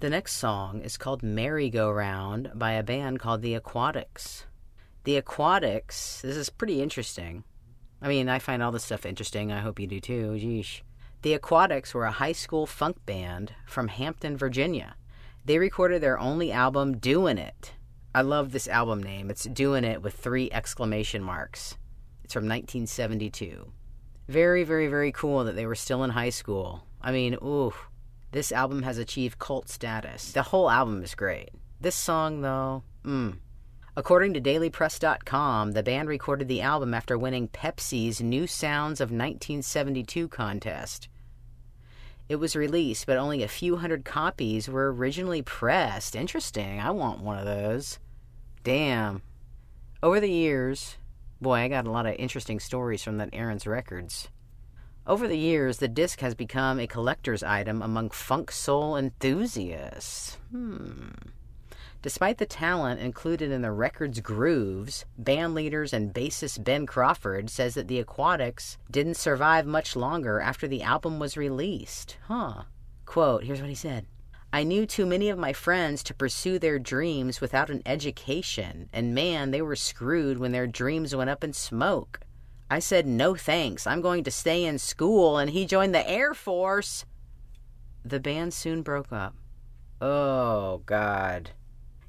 The 0.07 0.11
next 0.11 0.35
song 0.35 0.79
is 0.83 0.95
called 0.95 1.21
Merry 1.21 1.69
Go 1.69 1.91
Round 1.91 2.51
by 2.55 2.71
a 2.71 2.81
band 2.81 3.19
called 3.19 3.41
The 3.41 3.55
Aquatics. 3.55 4.45
The 5.03 5.17
Aquatics, 5.17 6.21
this 6.21 6.37
is 6.37 6.49
pretty 6.49 6.81
interesting. 6.81 7.43
I 8.01 8.07
mean, 8.07 8.29
I 8.29 8.39
find 8.39 8.63
all 8.63 8.71
this 8.71 8.85
stuff 8.85 9.05
interesting. 9.05 9.51
I 9.51 9.59
hope 9.59 9.81
you 9.81 9.85
do 9.85 9.99
too. 9.99 10.31
Geesh. 10.39 10.79
The 11.23 11.33
Aquatics 11.33 11.93
were 11.93 12.05
a 12.05 12.11
high 12.11 12.31
school 12.31 12.65
funk 12.65 13.05
band 13.05 13.51
from 13.65 13.89
Hampton, 13.89 14.37
Virginia. 14.37 14.95
They 15.43 15.59
recorded 15.59 16.01
their 16.01 16.17
only 16.17 16.53
album, 16.53 16.99
Doing 16.99 17.37
It. 17.37 17.73
I 18.15 18.21
love 18.21 18.53
this 18.53 18.69
album 18.69 19.03
name. 19.03 19.29
It's 19.29 19.43
Doing 19.43 19.83
It 19.83 20.01
with 20.01 20.13
three 20.13 20.49
exclamation 20.53 21.21
marks. 21.21 21.77
It's 22.23 22.33
from 22.33 22.45
1972. 22.45 23.73
Very, 24.29 24.63
very, 24.63 24.87
very 24.87 25.11
cool 25.11 25.43
that 25.43 25.57
they 25.57 25.65
were 25.65 25.75
still 25.75 26.05
in 26.05 26.11
high 26.11 26.29
school. 26.29 26.87
I 27.01 27.11
mean, 27.11 27.33
ooh, 27.43 27.73
this 28.37 28.51
album 28.51 28.83
has 28.83 28.99
achieved 28.99 29.39
cult 29.39 29.67
status. 29.67 30.31
The 30.31 30.43
whole 30.43 30.69
album 30.69 31.01
is 31.01 31.15
great. 31.15 31.49
This 31.81 31.95
song, 31.95 32.41
though, 32.41 32.83
mmm. 33.03 33.39
According 33.95 34.35
to 34.35 34.39
DailyPress.com, 34.39 35.71
the 35.71 35.81
band 35.81 36.07
recorded 36.07 36.47
the 36.47 36.61
album 36.61 36.93
after 36.93 37.17
winning 37.17 37.47
Pepsi's 37.47 38.21
New 38.21 38.45
Sounds 38.45 39.01
of 39.01 39.09
1972 39.09 40.27
contest. 40.27 41.09
It 42.29 42.35
was 42.35 42.55
released, 42.55 43.07
but 43.07 43.17
only 43.17 43.41
a 43.41 43.47
few 43.47 43.77
hundred 43.77 44.05
copies 44.05 44.69
were 44.69 44.93
originally 44.93 45.41
pressed. 45.41 46.15
Interesting. 46.15 46.79
I 46.79 46.91
want 46.91 47.21
one 47.21 47.39
of 47.39 47.45
those. 47.45 47.97
Damn. 48.63 49.23
Over 50.03 50.19
the 50.19 50.29
years, 50.29 50.97
boy, 51.41 51.55
I 51.55 51.69
got 51.69 51.87
a 51.87 51.91
lot 51.91 52.05
of 52.05 52.13
interesting 52.19 52.59
stories 52.59 53.01
from 53.01 53.17
that 53.17 53.33
Aron's 53.33 53.65
Records. 53.65 54.27
Over 55.07 55.29
the 55.29 55.37
years, 55.37 55.77
the 55.77 55.87
disc 55.87 56.19
has 56.19 56.35
become 56.35 56.81
a 56.81 56.87
collector's 56.87 57.41
item 57.41 57.81
among 57.81 58.09
funk 58.09 58.51
soul 58.51 58.97
enthusiasts. 58.97 60.37
Hmm. 60.51 61.07
Despite 62.01 62.39
the 62.39 62.45
talent 62.45 62.99
included 62.99 63.49
in 63.49 63.61
the 63.61 63.71
record's 63.71 64.19
grooves, 64.19 65.05
band 65.17 65.55
leaders 65.55 65.93
and 65.93 66.13
bassist 66.13 66.61
Ben 66.65 66.85
Crawford 66.85 67.49
says 67.49 67.75
that 67.75 67.87
the 67.87 67.99
Aquatics 67.99 68.77
didn't 68.91 69.15
survive 69.15 69.65
much 69.65 69.95
longer 69.95 70.41
after 70.41 70.67
the 70.67 70.83
album 70.83 71.19
was 71.19 71.37
released. 71.37 72.17
Huh. 72.27 72.63
Quote, 73.05 73.45
here's 73.45 73.61
what 73.61 73.69
he 73.69 73.75
said. 73.75 74.07
I 74.51 74.63
knew 74.63 74.85
too 74.85 75.05
many 75.05 75.29
of 75.29 75.37
my 75.37 75.53
friends 75.53 76.03
to 76.03 76.13
pursue 76.13 76.59
their 76.59 76.79
dreams 76.79 77.39
without 77.39 77.69
an 77.69 77.81
education, 77.85 78.89
and 78.91 79.15
man, 79.15 79.51
they 79.51 79.61
were 79.61 79.75
screwed 79.77 80.37
when 80.37 80.51
their 80.51 80.67
dreams 80.67 81.15
went 81.15 81.29
up 81.29 81.45
in 81.45 81.53
smoke. 81.53 82.19
I 82.69 82.79
said, 82.79 83.05
no 83.05 83.35
thanks, 83.35 83.87
I'm 83.87 84.01
going 84.01 84.23
to 84.25 84.31
stay 84.31 84.65
in 84.65 84.77
school, 84.77 85.37
and 85.37 85.49
he 85.49 85.65
joined 85.65 85.95
the 85.95 86.09
Air 86.09 86.33
Force. 86.33 87.05
The 88.03 88.19
band 88.19 88.53
soon 88.53 88.81
broke 88.81 89.11
up. 89.11 89.35
Oh, 90.01 90.81
God 90.85 91.51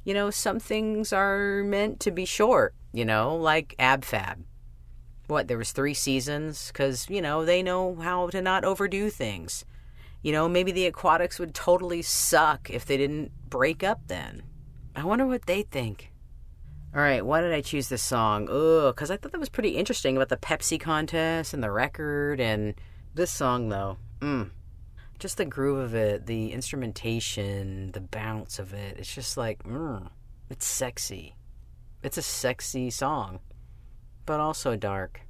you 0.08 0.14
know, 0.14 0.30
some 0.30 0.58
things 0.58 1.12
are 1.12 1.62
meant 1.64 2.00
to 2.00 2.10
be 2.10 2.24
short, 2.24 2.74
you 2.94 3.04
know, 3.04 3.36
like 3.36 3.74
AbFab. 3.78 4.38
What, 5.26 5.48
there 5.48 5.58
was 5.58 5.72
three 5.72 5.92
seasons? 5.92 6.68
Because, 6.68 7.10
you 7.10 7.20
know, 7.20 7.44
they 7.44 7.62
know 7.62 7.94
how 7.96 8.28
to 8.28 8.40
not 8.40 8.64
overdo 8.64 9.10
things. 9.10 9.66
You 10.22 10.32
know, 10.32 10.48
maybe 10.48 10.72
the 10.72 10.86
Aquatics 10.86 11.38
would 11.38 11.52
totally 11.54 12.00
suck 12.00 12.70
if 12.70 12.86
they 12.86 12.96
didn't 12.96 13.32
break 13.50 13.84
up 13.84 14.00
then. 14.06 14.44
I 14.96 15.04
wonder 15.04 15.26
what 15.26 15.44
they 15.44 15.60
think. 15.60 16.10
All 16.94 17.02
right, 17.02 17.24
why 17.24 17.40
did 17.40 17.52
I 17.52 17.60
choose 17.60 17.88
this 17.88 18.02
song? 18.02 18.48
Ugh, 18.50 18.94
because 18.94 19.10
I 19.10 19.16
thought 19.16 19.32
that 19.32 19.40
was 19.40 19.48
pretty 19.48 19.76
interesting 19.76 20.16
about 20.16 20.30
the 20.30 20.36
Pepsi 20.36 20.80
contest 20.80 21.52
and 21.52 21.62
the 21.62 21.70
record 21.70 22.40
and 22.40 22.74
this 23.14 23.30
song, 23.30 23.68
though. 23.68 23.98
Mmm 24.20 24.50
just 25.18 25.36
the 25.36 25.44
groove 25.44 25.78
of 25.78 25.94
it, 25.94 26.26
the 26.26 26.52
instrumentation, 26.52 27.90
the 27.92 28.00
bounce 28.00 28.58
of 28.58 28.72
it. 28.72 28.98
It's 28.98 29.12
just 29.12 29.36
like, 29.36 29.62
mm, 29.64 30.08
it's 30.48 30.66
sexy. 30.66 31.34
It's 32.02 32.18
a 32.18 32.22
sexy 32.22 32.90
song, 32.90 33.40
but 34.26 34.38
also 34.38 34.76
dark. 34.76 35.22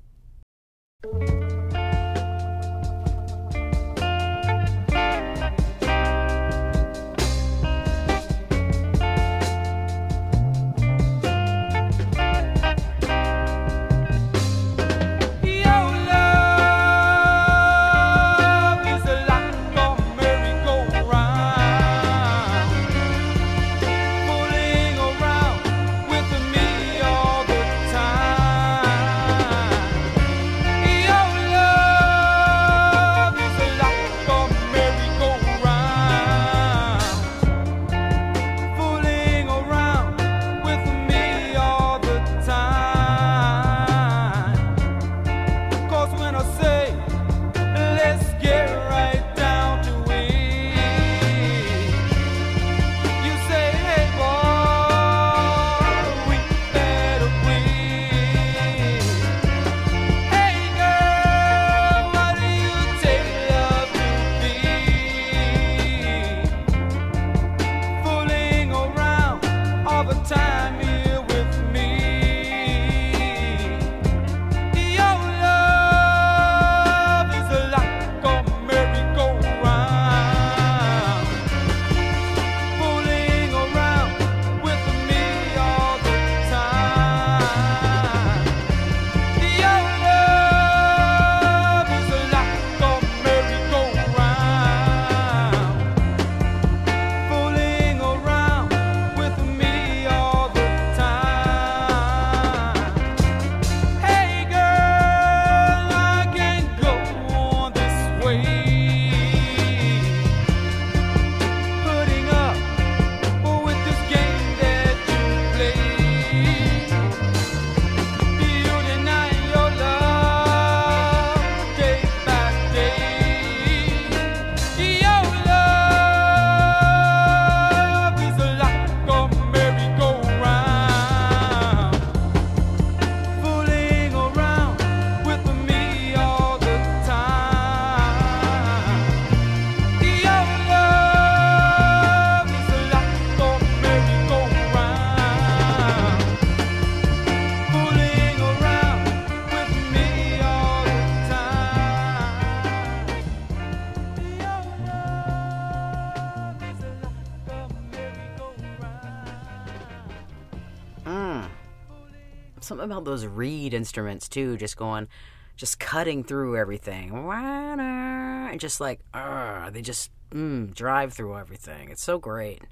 Something 162.69 162.85
about 162.85 163.05
those 163.05 163.27
reed 163.27 163.75
instruments 163.75 164.29
too, 164.29 164.57
just 164.57 164.77
going, 164.77 165.09
just 165.57 165.81
cutting 165.81 166.23
through 166.23 166.57
everything, 166.57 167.11
and 167.13 168.61
just 168.61 168.81
like, 168.81 169.01
uh, 169.13 169.71
they 169.71 169.83
just 169.83 170.11
mm, 170.31 170.73
drive 170.75 171.13
through 171.13 171.37
everything. 171.37 171.91
It's 171.91 172.03
so 172.03 172.19
great. 172.19 172.63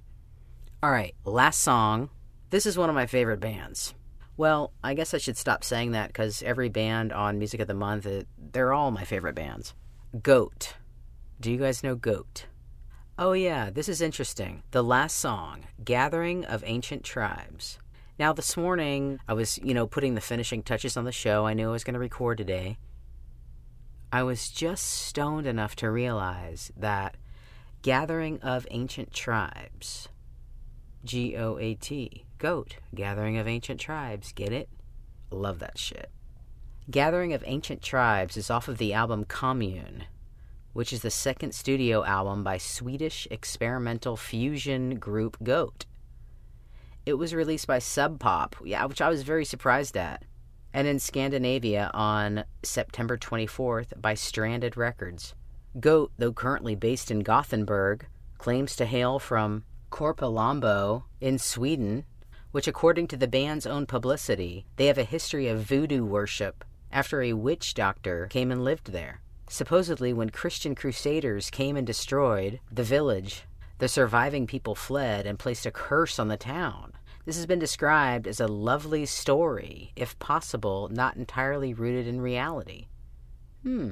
All 0.82 0.90
right, 0.90 1.14
last 1.24 1.62
song. 1.62 2.10
This 2.50 2.66
is 2.66 2.78
one 2.78 2.88
of 2.88 2.94
my 2.94 3.06
favorite 3.06 3.40
bands. 3.40 3.94
Well, 4.36 4.72
I 4.84 4.94
guess 4.94 5.14
I 5.14 5.18
should 5.18 5.38
stop 5.38 5.64
saying 5.64 5.92
that 5.92 6.08
because 6.08 6.42
every 6.42 6.68
band 6.68 7.12
on 7.12 7.38
Music 7.38 7.58
of 7.60 7.68
the 7.68 7.74
Month, 7.74 8.06
it, 8.06 8.28
they're 8.38 8.72
all 8.72 8.90
my 8.90 9.04
favorite 9.04 9.34
bands. 9.34 9.74
Goat. 10.22 10.74
Do 11.40 11.50
you 11.50 11.56
guys 11.56 11.82
know 11.82 11.96
Goat? 11.96 12.46
Oh, 13.18 13.32
yeah, 13.32 13.70
this 13.70 13.88
is 13.88 14.02
interesting. 14.02 14.62
The 14.72 14.84
last 14.84 15.16
song, 15.16 15.64
Gathering 15.82 16.44
of 16.44 16.62
Ancient 16.66 17.02
Tribes. 17.02 17.78
Now, 18.18 18.32
this 18.32 18.56
morning, 18.56 19.20
I 19.28 19.34
was, 19.34 19.58
you 19.58 19.74
know, 19.74 19.86
putting 19.86 20.14
the 20.14 20.22
finishing 20.22 20.62
touches 20.62 20.96
on 20.96 21.04
the 21.04 21.12
show. 21.12 21.44
I 21.44 21.52
knew 21.52 21.68
I 21.68 21.72
was 21.72 21.84
going 21.84 21.94
to 21.94 22.00
record 22.00 22.38
today. 22.38 22.78
I 24.10 24.22
was 24.22 24.48
just 24.48 24.86
stoned 24.86 25.46
enough 25.46 25.76
to 25.76 25.90
realize 25.90 26.72
that 26.78 27.16
Gathering 27.82 28.40
of 28.40 28.66
Ancient 28.70 29.12
Tribes, 29.12 30.08
G 31.04 31.36
O 31.36 31.58
A 31.58 31.74
T, 31.74 32.24
GOAT, 32.38 32.76
Gathering 32.94 33.36
of 33.36 33.46
Ancient 33.46 33.78
Tribes, 33.78 34.32
get 34.32 34.50
it? 34.50 34.70
Love 35.30 35.58
that 35.58 35.76
shit. 35.76 36.10
Gathering 36.90 37.34
of 37.34 37.44
Ancient 37.46 37.82
Tribes 37.82 38.38
is 38.38 38.48
off 38.48 38.66
of 38.66 38.78
the 38.78 38.94
album 38.94 39.24
Commune, 39.24 40.04
which 40.72 40.90
is 40.90 41.02
the 41.02 41.10
second 41.10 41.54
studio 41.54 42.02
album 42.02 42.42
by 42.42 42.56
Swedish 42.56 43.28
experimental 43.30 44.16
fusion 44.16 44.98
group 44.98 45.36
Goat. 45.42 45.84
It 47.06 47.18
was 47.18 47.32
released 47.32 47.68
by 47.68 47.78
Sub 47.78 48.18
Pop, 48.18 48.56
yeah, 48.64 48.84
which 48.84 49.00
I 49.00 49.08
was 49.08 49.22
very 49.22 49.44
surprised 49.44 49.96
at, 49.96 50.24
and 50.74 50.88
in 50.88 50.98
Scandinavia 50.98 51.88
on 51.94 52.44
September 52.64 53.16
24th 53.16 54.02
by 54.02 54.14
Stranded 54.14 54.76
Records. 54.76 55.32
Goat, 55.78 56.10
though 56.18 56.32
currently 56.32 56.74
based 56.74 57.12
in 57.12 57.20
Gothenburg, 57.20 58.06
claims 58.38 58.74
to 58.74 58.86
hail 58.86 59.20
from 59.20 59.62
Korpilambo 59.92 61.04
in 61.20 61.38
Sweden, 61.38 62.04
which, 62.50 62.66
according 62.66 63.06
to 63.08 63.16
the 63.16 63.28
band's 63.28 63.68
own 63.68 63.86
publicity, 63.86 64.66
they 64.74 64.86
have 64.86 64.98
a 64.98 65.04
history 65.04 65.46
of 65.46 65.62
voodoo 65.62 66.04
worship 66.04 66.64
after 66.90 67.22
a 67.22 67.34
witch 67.34 67.74
doctor 67.74 68.26
came 68.26 68.50
and 68.50 68.64
lived 68.64 68.90
there. 68.90 69.20
Supposedly, 69.48 70.12
when 70.12 70.30
Christian 70.30 70.74
crusaders 70.74 71.50
came 71.50 71.76
and 71.76 71.86
destroyed 71.86 72.58
the 72.68 72.82
village, 72.82 73.44
the 73.78 73.88
surviving 73.88 74.46
people 74.46 74.74
fled 74.74 75.26
and 75.26 75.38
placed 75.38 75.66
a 75.66 75.70
curse 75.70 76.18
on 76.18 76.28
the 76.28 76.36
town. 76.36 76.94
This 77.26 77.36
has 77.36 77.46
been 77.46 77.58
described 77.58 78.28
as 78.28 78.38
a 78.38 78.46
lovely 78.46 79.04
story, 79.04 79.92
if 79.96 80.16
possible, 80.20 80.88
not 80.92 81.16
entirely 81.16 81.74
rooted 81.74 82.06
in 82.06 82.20
reality. 82.20 82.86
Hmm. 83.64 83.90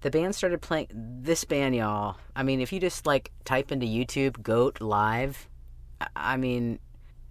The 0.00 0.10
band 0.10 0.34
started 0.34 0.60
playing 0.60 0.88
this 0.90 1.44
band, 1.44 1.76
y'all. 1.76 2.16
I 2.34 2.42
mean, 2.42 2.60
if 2.60 2.72
you 2.72 2.80
just 2.80 3.06
like 3.06 3.30
type 3.44 3.70
into 3.70 3.86
YouTube 3.86 4.42
Goat 4.42 4.80
Live, 4.80 5.48
I 6.16 6.36
mean, 6.36 6.80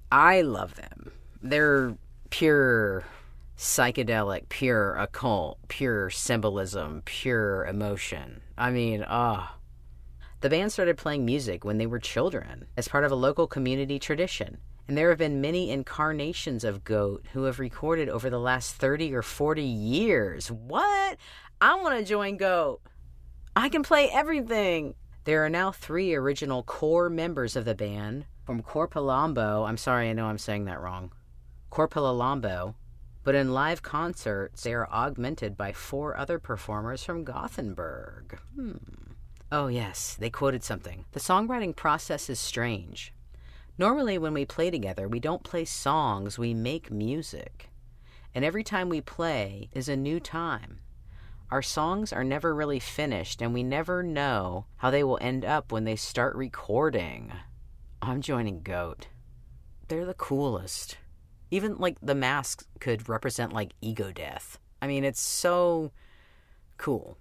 I 0.10 0.42
love 0.42 0.76
them. 0.76 1.12
They're 1.44 1.98
pure 2.30 3.04
psychedelic, 3.58 4.48
pure 4.48 4.96
occult, 4.96 5.60
pure 5.68 6.10
symbolism, 6.12 7.02
pure 7.04 7.66
emotion. 7.66 8.42
I 8.58 8.72
mean, 8.72 9.04
ah. 9.06 9.52
Oh. 9.52 9.56
The 10.40 10.50
band 10.50 10.72
started 10.72 10.96
playing 10.96 11.26
music 11.26 11.66
when 11.66 11.78
they 11.78 11.88
were 11.88 12.00
children 12.00 12.68
as 12.78 12.88
part 12.88 13.04
of 13.04 13.12
a 13.12 13.16
local 13.16 13.46
community 13.46 14.00
tradition, 14.00 14.60
and 14.90 14.98
there 14.98 15.10
have 15.10 15.20
been 15.20 15.40
many 15.40 15.70
incarnations 15.70 16.64
of 16.64 16.84
Goat 16.84 17.24
who 17.34 17.44
have 17.44 17.60
recorded 17.60 18.10
over 18.10 18.28
the 18.28 18.40
last 18.40 18.76
30 18.78 19.14
or 19.14 19.22
40 19.22 19.62
years. 19.62 20.52
What? 20.52 21.18
I 21.62 21.76
want 21.76 22.00
to 22.00 22.04
join 22.04 22.38
Goat. 22.38 22.82
I 23.56 23.70
can 23.70 23.84
play 23.84 24.10
everything. 24.12 24.96
There 25.26 25.46
are 25.46 25.50
now 25.50 25.72
three 25.72 26.16
original 26.16 26.64
core 26.64 27.08
members 27.08 27.56
of 27.56 27.66
the 27.66 27.76
band 27.76 28.26
from 28.48 28.64
Korpilambo. 28.64 29.70
I'm 29.70 29.78
sorry, 29.78 30.10
I 30.10 30.14
know 30.14 30.26
I'm 30.26 30.40
saying 30.40 30.66
that 30.66 30.82
wrong. 30.82 31.12
Korpilambo. 31.72 32.74
But 33.24 33.36
in 33.36 33.54
live 33.54 33.84
concerts, 33.84 34.64
they 34.64 34.74
are 34.74 34.90
augmented 34.90 35.56
by 35.56 35.72
four 35.72 36.18
other 36.18 36.40
performers 36.40 37.04
from 37.04 37.24
Gothenburg. 37.24 38.40
Hmm. 38.56 38.78
Oh, 39.52 39.68
yes, 39.68 40.18
they 40.20 40.32
quoted 40.32 40.64
something. 40.64 41.06
The 41.12 41.20
songwriting 41.20 41.76
process 41.76 42.28
is 42.28 42.40
strange. 42.40 43.14
Normally, 43.80 44.18
when 44.18 44.34
we 44.34 44.44
play 44.44 44.70
together, 44.70 45.08
we 45.08 45.22
don't 45.22 45.42
play 45.42 45.64
songs, 45.64 46.38
we 46.38 46.54
make 46.54 46.92
music. 46.92 47.70
And 48.36 48.44
every 48.44 48.62
time 48.62 48.90
we 48.90 49.00
play 49.00 49.70
is 49.72 49.88
a 49.88 49.96
new 49.96 50.20
time. 50.20 50.80
Our 51.50 51.62
songs 51.62 52.12
are 52.12 52.26
never 52.26 52.54
really 52.54 52.82
finished, 52.82 53.42
and 53.42 53.54
we 53.54 53.64
never 53.64 54.04
know 54.04 54.66
how 54.76 54.92
they 54.92 55.02
will 55.02 55.18
end 55.22 55.46
up 55.46 55.72
when 55.72 55.86
they 55.86 55.96
start 55.96 56.36
recording. 56.36 57.32
I'm 58.02 58.20
joining 58.20 58.64
GOAT. 58.64 59.08
They're 59.88 60.06
the 60.06 60.14
coolest. 60.14 60.98
Even 61.50 61.78
like 61.78 61.96
the 62.02 62.14
masks 62.14 62.66
could 62.82 63.08
represent 63.08 63.54
like 63.54 63.72
ego 63.80 64.12
death. 64.12 64.60
I 64.82 64.88
mean, 64.88 65.06
it's 65.06 65.22
so 65.22 65.94
cool. 66.78 67.18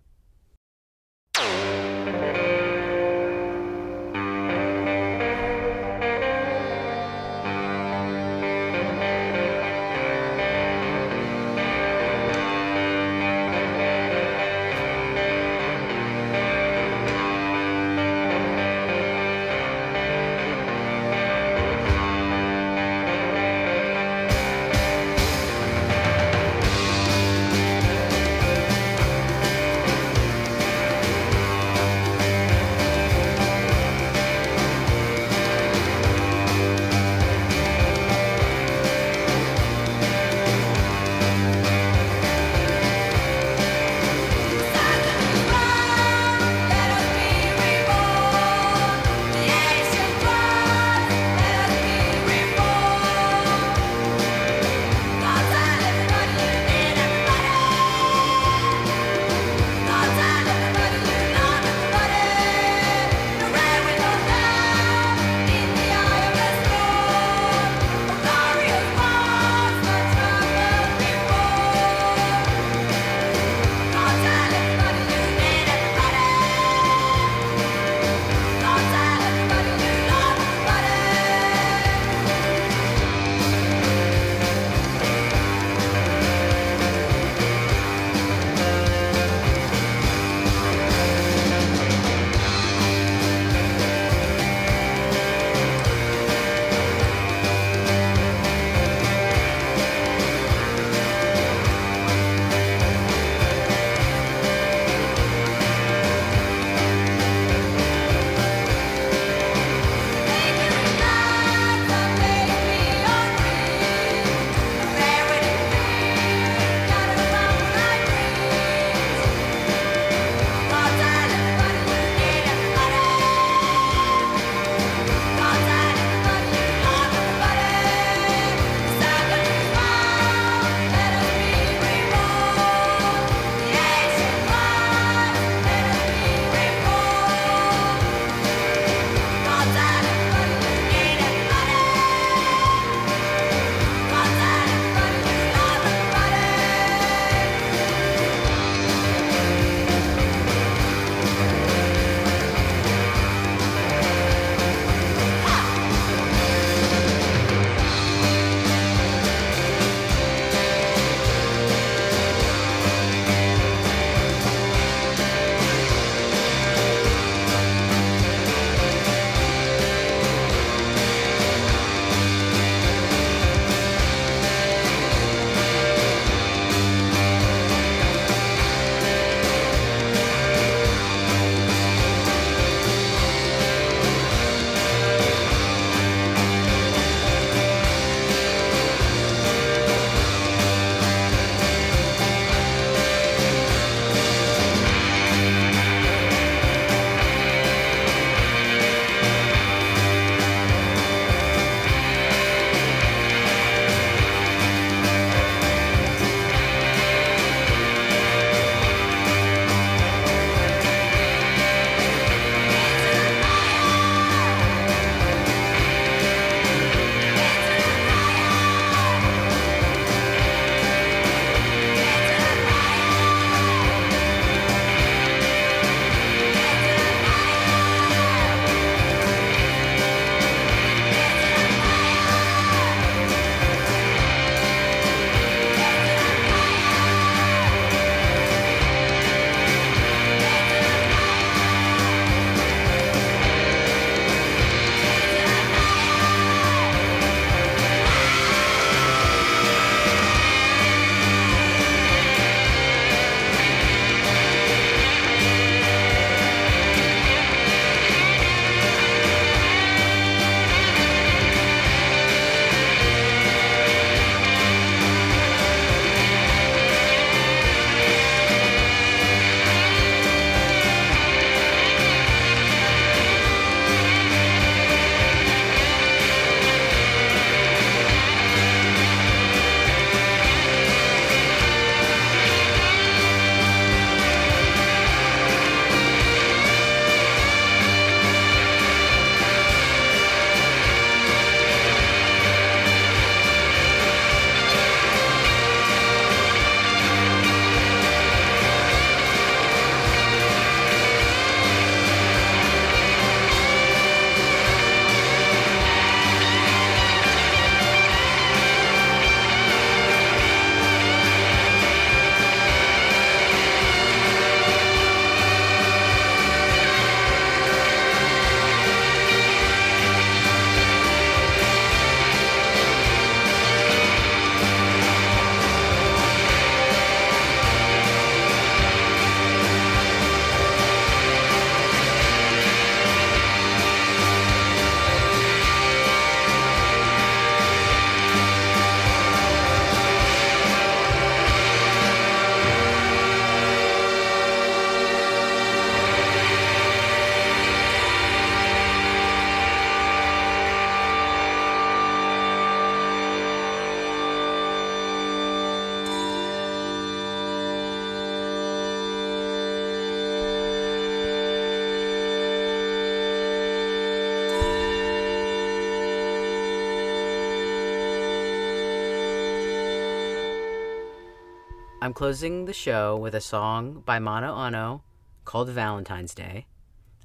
Closing 372.19 372.64
the 372.64 372.73
show 372.73 373.16
with 373.16 373.33
a 373.33 373.40
song 373.40 374.02
by 374.04 374.19
Mono 374.19 374.52
Ono 374.52 375.04
called 375.44 375.69
Valentine's 375.69 376.35
Day. 376.35 376.66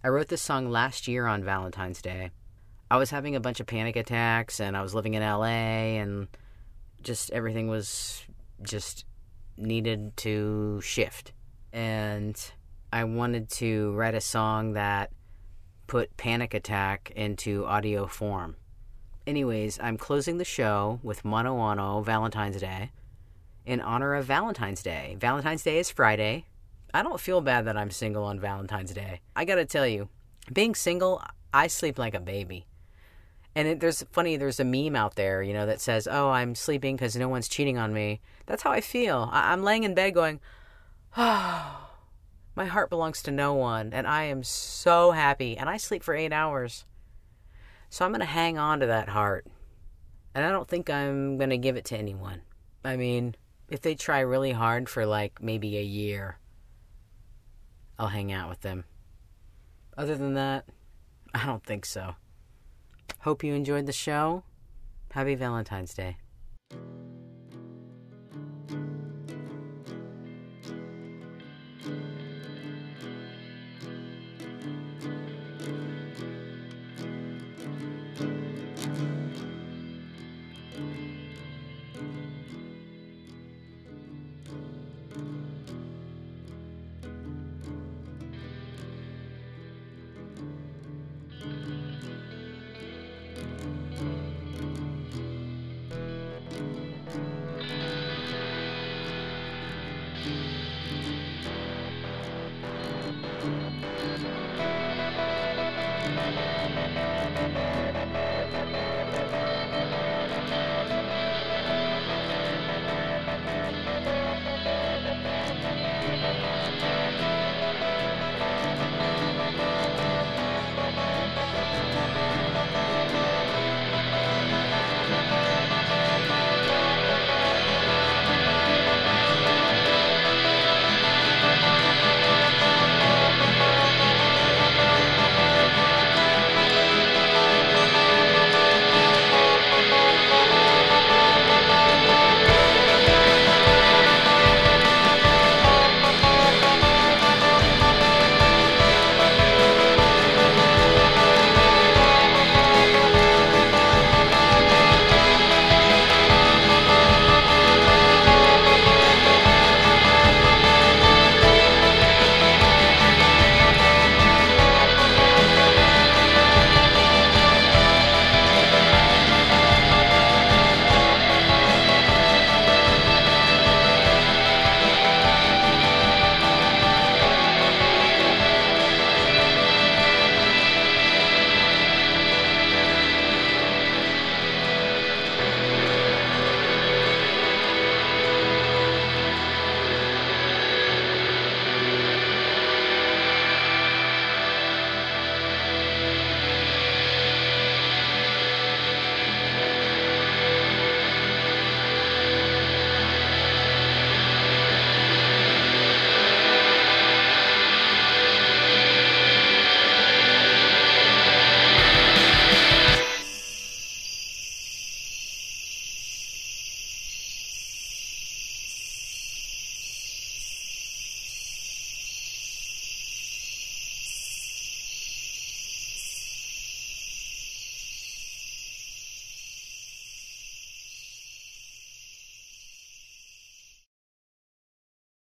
I 0.04 0.10
wrote 0.10 0.28
this 0.28 0.44
song 0.44 0.70
last 0.70 1.08
year 1.08 1.26
on 1.26 1.44
Valentine's 1.44 2.00
Day. 2.00 2.30
I 2.92 2.98
was 2.98 3.10
having 3.10 3.36
a 3.36 3.40
bunch 3.40 3.60
of 3.60 3.66
panic 3.66 3.96
attacks 3.96 4.60
and 4.60 4.78
I 4.78 4.84
was 4.84 4.94
living 4.94 5.16
in 5.16 5.24
LA 5.24 5.98
and 5.98 6.28
just 7.02 7.32
everything 7.32 7.70
was 7.70 8.24
just 8.62 9.06
needed 9.58 10.16
to 10.18 10.80
shift. 10.82 11.34
And 11.72 12.40
I 12.92 13.06
wanted 13.06 13.50
to 13.54 13.94
write 13.94 14.14
a 14.14 14.22
song 14.22 14.74
that 14.74 15.10
put 15.88 16.16
panic 16.18 16.54
attack 16.54 17.12
into 17.16 17.66
audio 17.66 18.06
form. 18.06 18.58
Anyways, 19.26 19.80
I'm 19.82 19.98
closing 19.98 20.38
the 20.38 20.46
show 20.46 21.00
with 21.02 21.26
Mono 21.26 21.58
Ono 21.58 22.02
Valentine's 22.02 22.62
Day 22.62 22.92
in 23.66 23.82
honor 23.82 24.16
of 24.16 24.26
Valentine's 24.26 24.84
Day. 24.84 25.16
Valentine's 25.20 25.64
Day 25.64 25.80
is 25.80 25.90
Friday. 25.90 26.46
I 26.94 27.02
don't 27.02 27.20
feel 27.20 27.42
bad 27.42 27.66
that 27.66 27.78
I'm 27.78 27.92
single 27.92 28.24
on 28.24 28.40
Valentine's 28.40 28.94
Day. 28.94 29.22
I 29.36 29.46
gotta 29.46 29.66
tell 29.66 29.88
you, 29.88 30.10
being 30.52 30.76
single, 30.76 31.24
I 31.54 31.68
sleep 31.68 31.98
like 31.98 32.14
a 32.14 32.20
baby. 32.20 32.66
And 33.56 33.68
it, 33.68 33.80
there's 33.80 34.04
funny, 34.12 34.36
there's 34.36 34.60
a 34.60 34.66
meme 34.66 34.96
out 34.96 35.16
there, 35.16 35.42
you 35.44 35.54
know, 35.54 35.66
that 35.66 35.80
says, 35.80 36.08
"Oh, 36.10 36.30
I'm 36.30 36.56
sleeping 36.56 36.96
because 36.96 37.16
no 37.16 37.30
one's 37.30 37.48
cheating 37.48 37.78
on 37.78 37.94
me." 37.94 38.20
That's 38.48 38.64
how 38.64 38.72
I 38.72 38.82
feel. 38.82 39.30
I, 39.32 39.54
I'm 39.54 39.64
laying 39.64 39.84
in 39.84 39.94
bed 39.94 40.14
going, 40.14 40.40
"Oh, 41.16 41.90
my 42.56 42.66
heart 42.66 42.90
belongs 42.90 43.22
to 43.24 43.32
no 43.32 43.54
one, 43.54 43.94
and 43.94 44.08
I 44.08 44.24
am 44.24 44.44
so 44.44 45.12
happy." 45.12 45.58
And 45.58 45.70
I 45.70 45.78
sleep 45.78 46.04
for 46.04 46.16
eight 46.16 46.34
hours, 46.34 46.86
so 47.90 48.06
I'm 48.06 48.12
gonna 48.12 48.26
hang 48.26 48.58
on 48.58 48.80
to 48.80 48.88
that 48.88 49.10
heart, 49.10 49.46
and 50.34 50.44
I 50.44 50.50
don't 50.50 50.68
think 50.68 50.90
I'm 50.90 51.38
gonna 51.38 51.58
give 51.58 51.78
it 51.78 51.86
to 51.86 51.98
anyone. 51.98 52.42
I 52.84 52.98
mean, 52.98 53.36
if 53.74 53.82
they 53.82 53.96
try 53.96 54.20
really 54.20 54.52
hard 54.52 54.88
for 54.88 55.04
like 55.04 55.42
maybe 55.42 55.78
a 55.80 55.82
year, 55.82 56.38
I'll 57.98 58.08
hang 58.08 58.32
out 58.32 58.48
with 58.48 58.62
them. 58.62 58.84
Other 59.98 60.16
than 60.16 60.36
that, 60.36 60.66
I 61.34 61.48
don't 61.48 61.66
think 61.66 61.84
so. 61.88 62.14
Hope 63.22 63.44
you 63.44 63.56
enjoyed 63.56 63.88
the 63.88 63.92
show. 63.92 64.44
Happy 65.12 65.34
Valentine's 65.34 65.96
Day. 65.96 66.18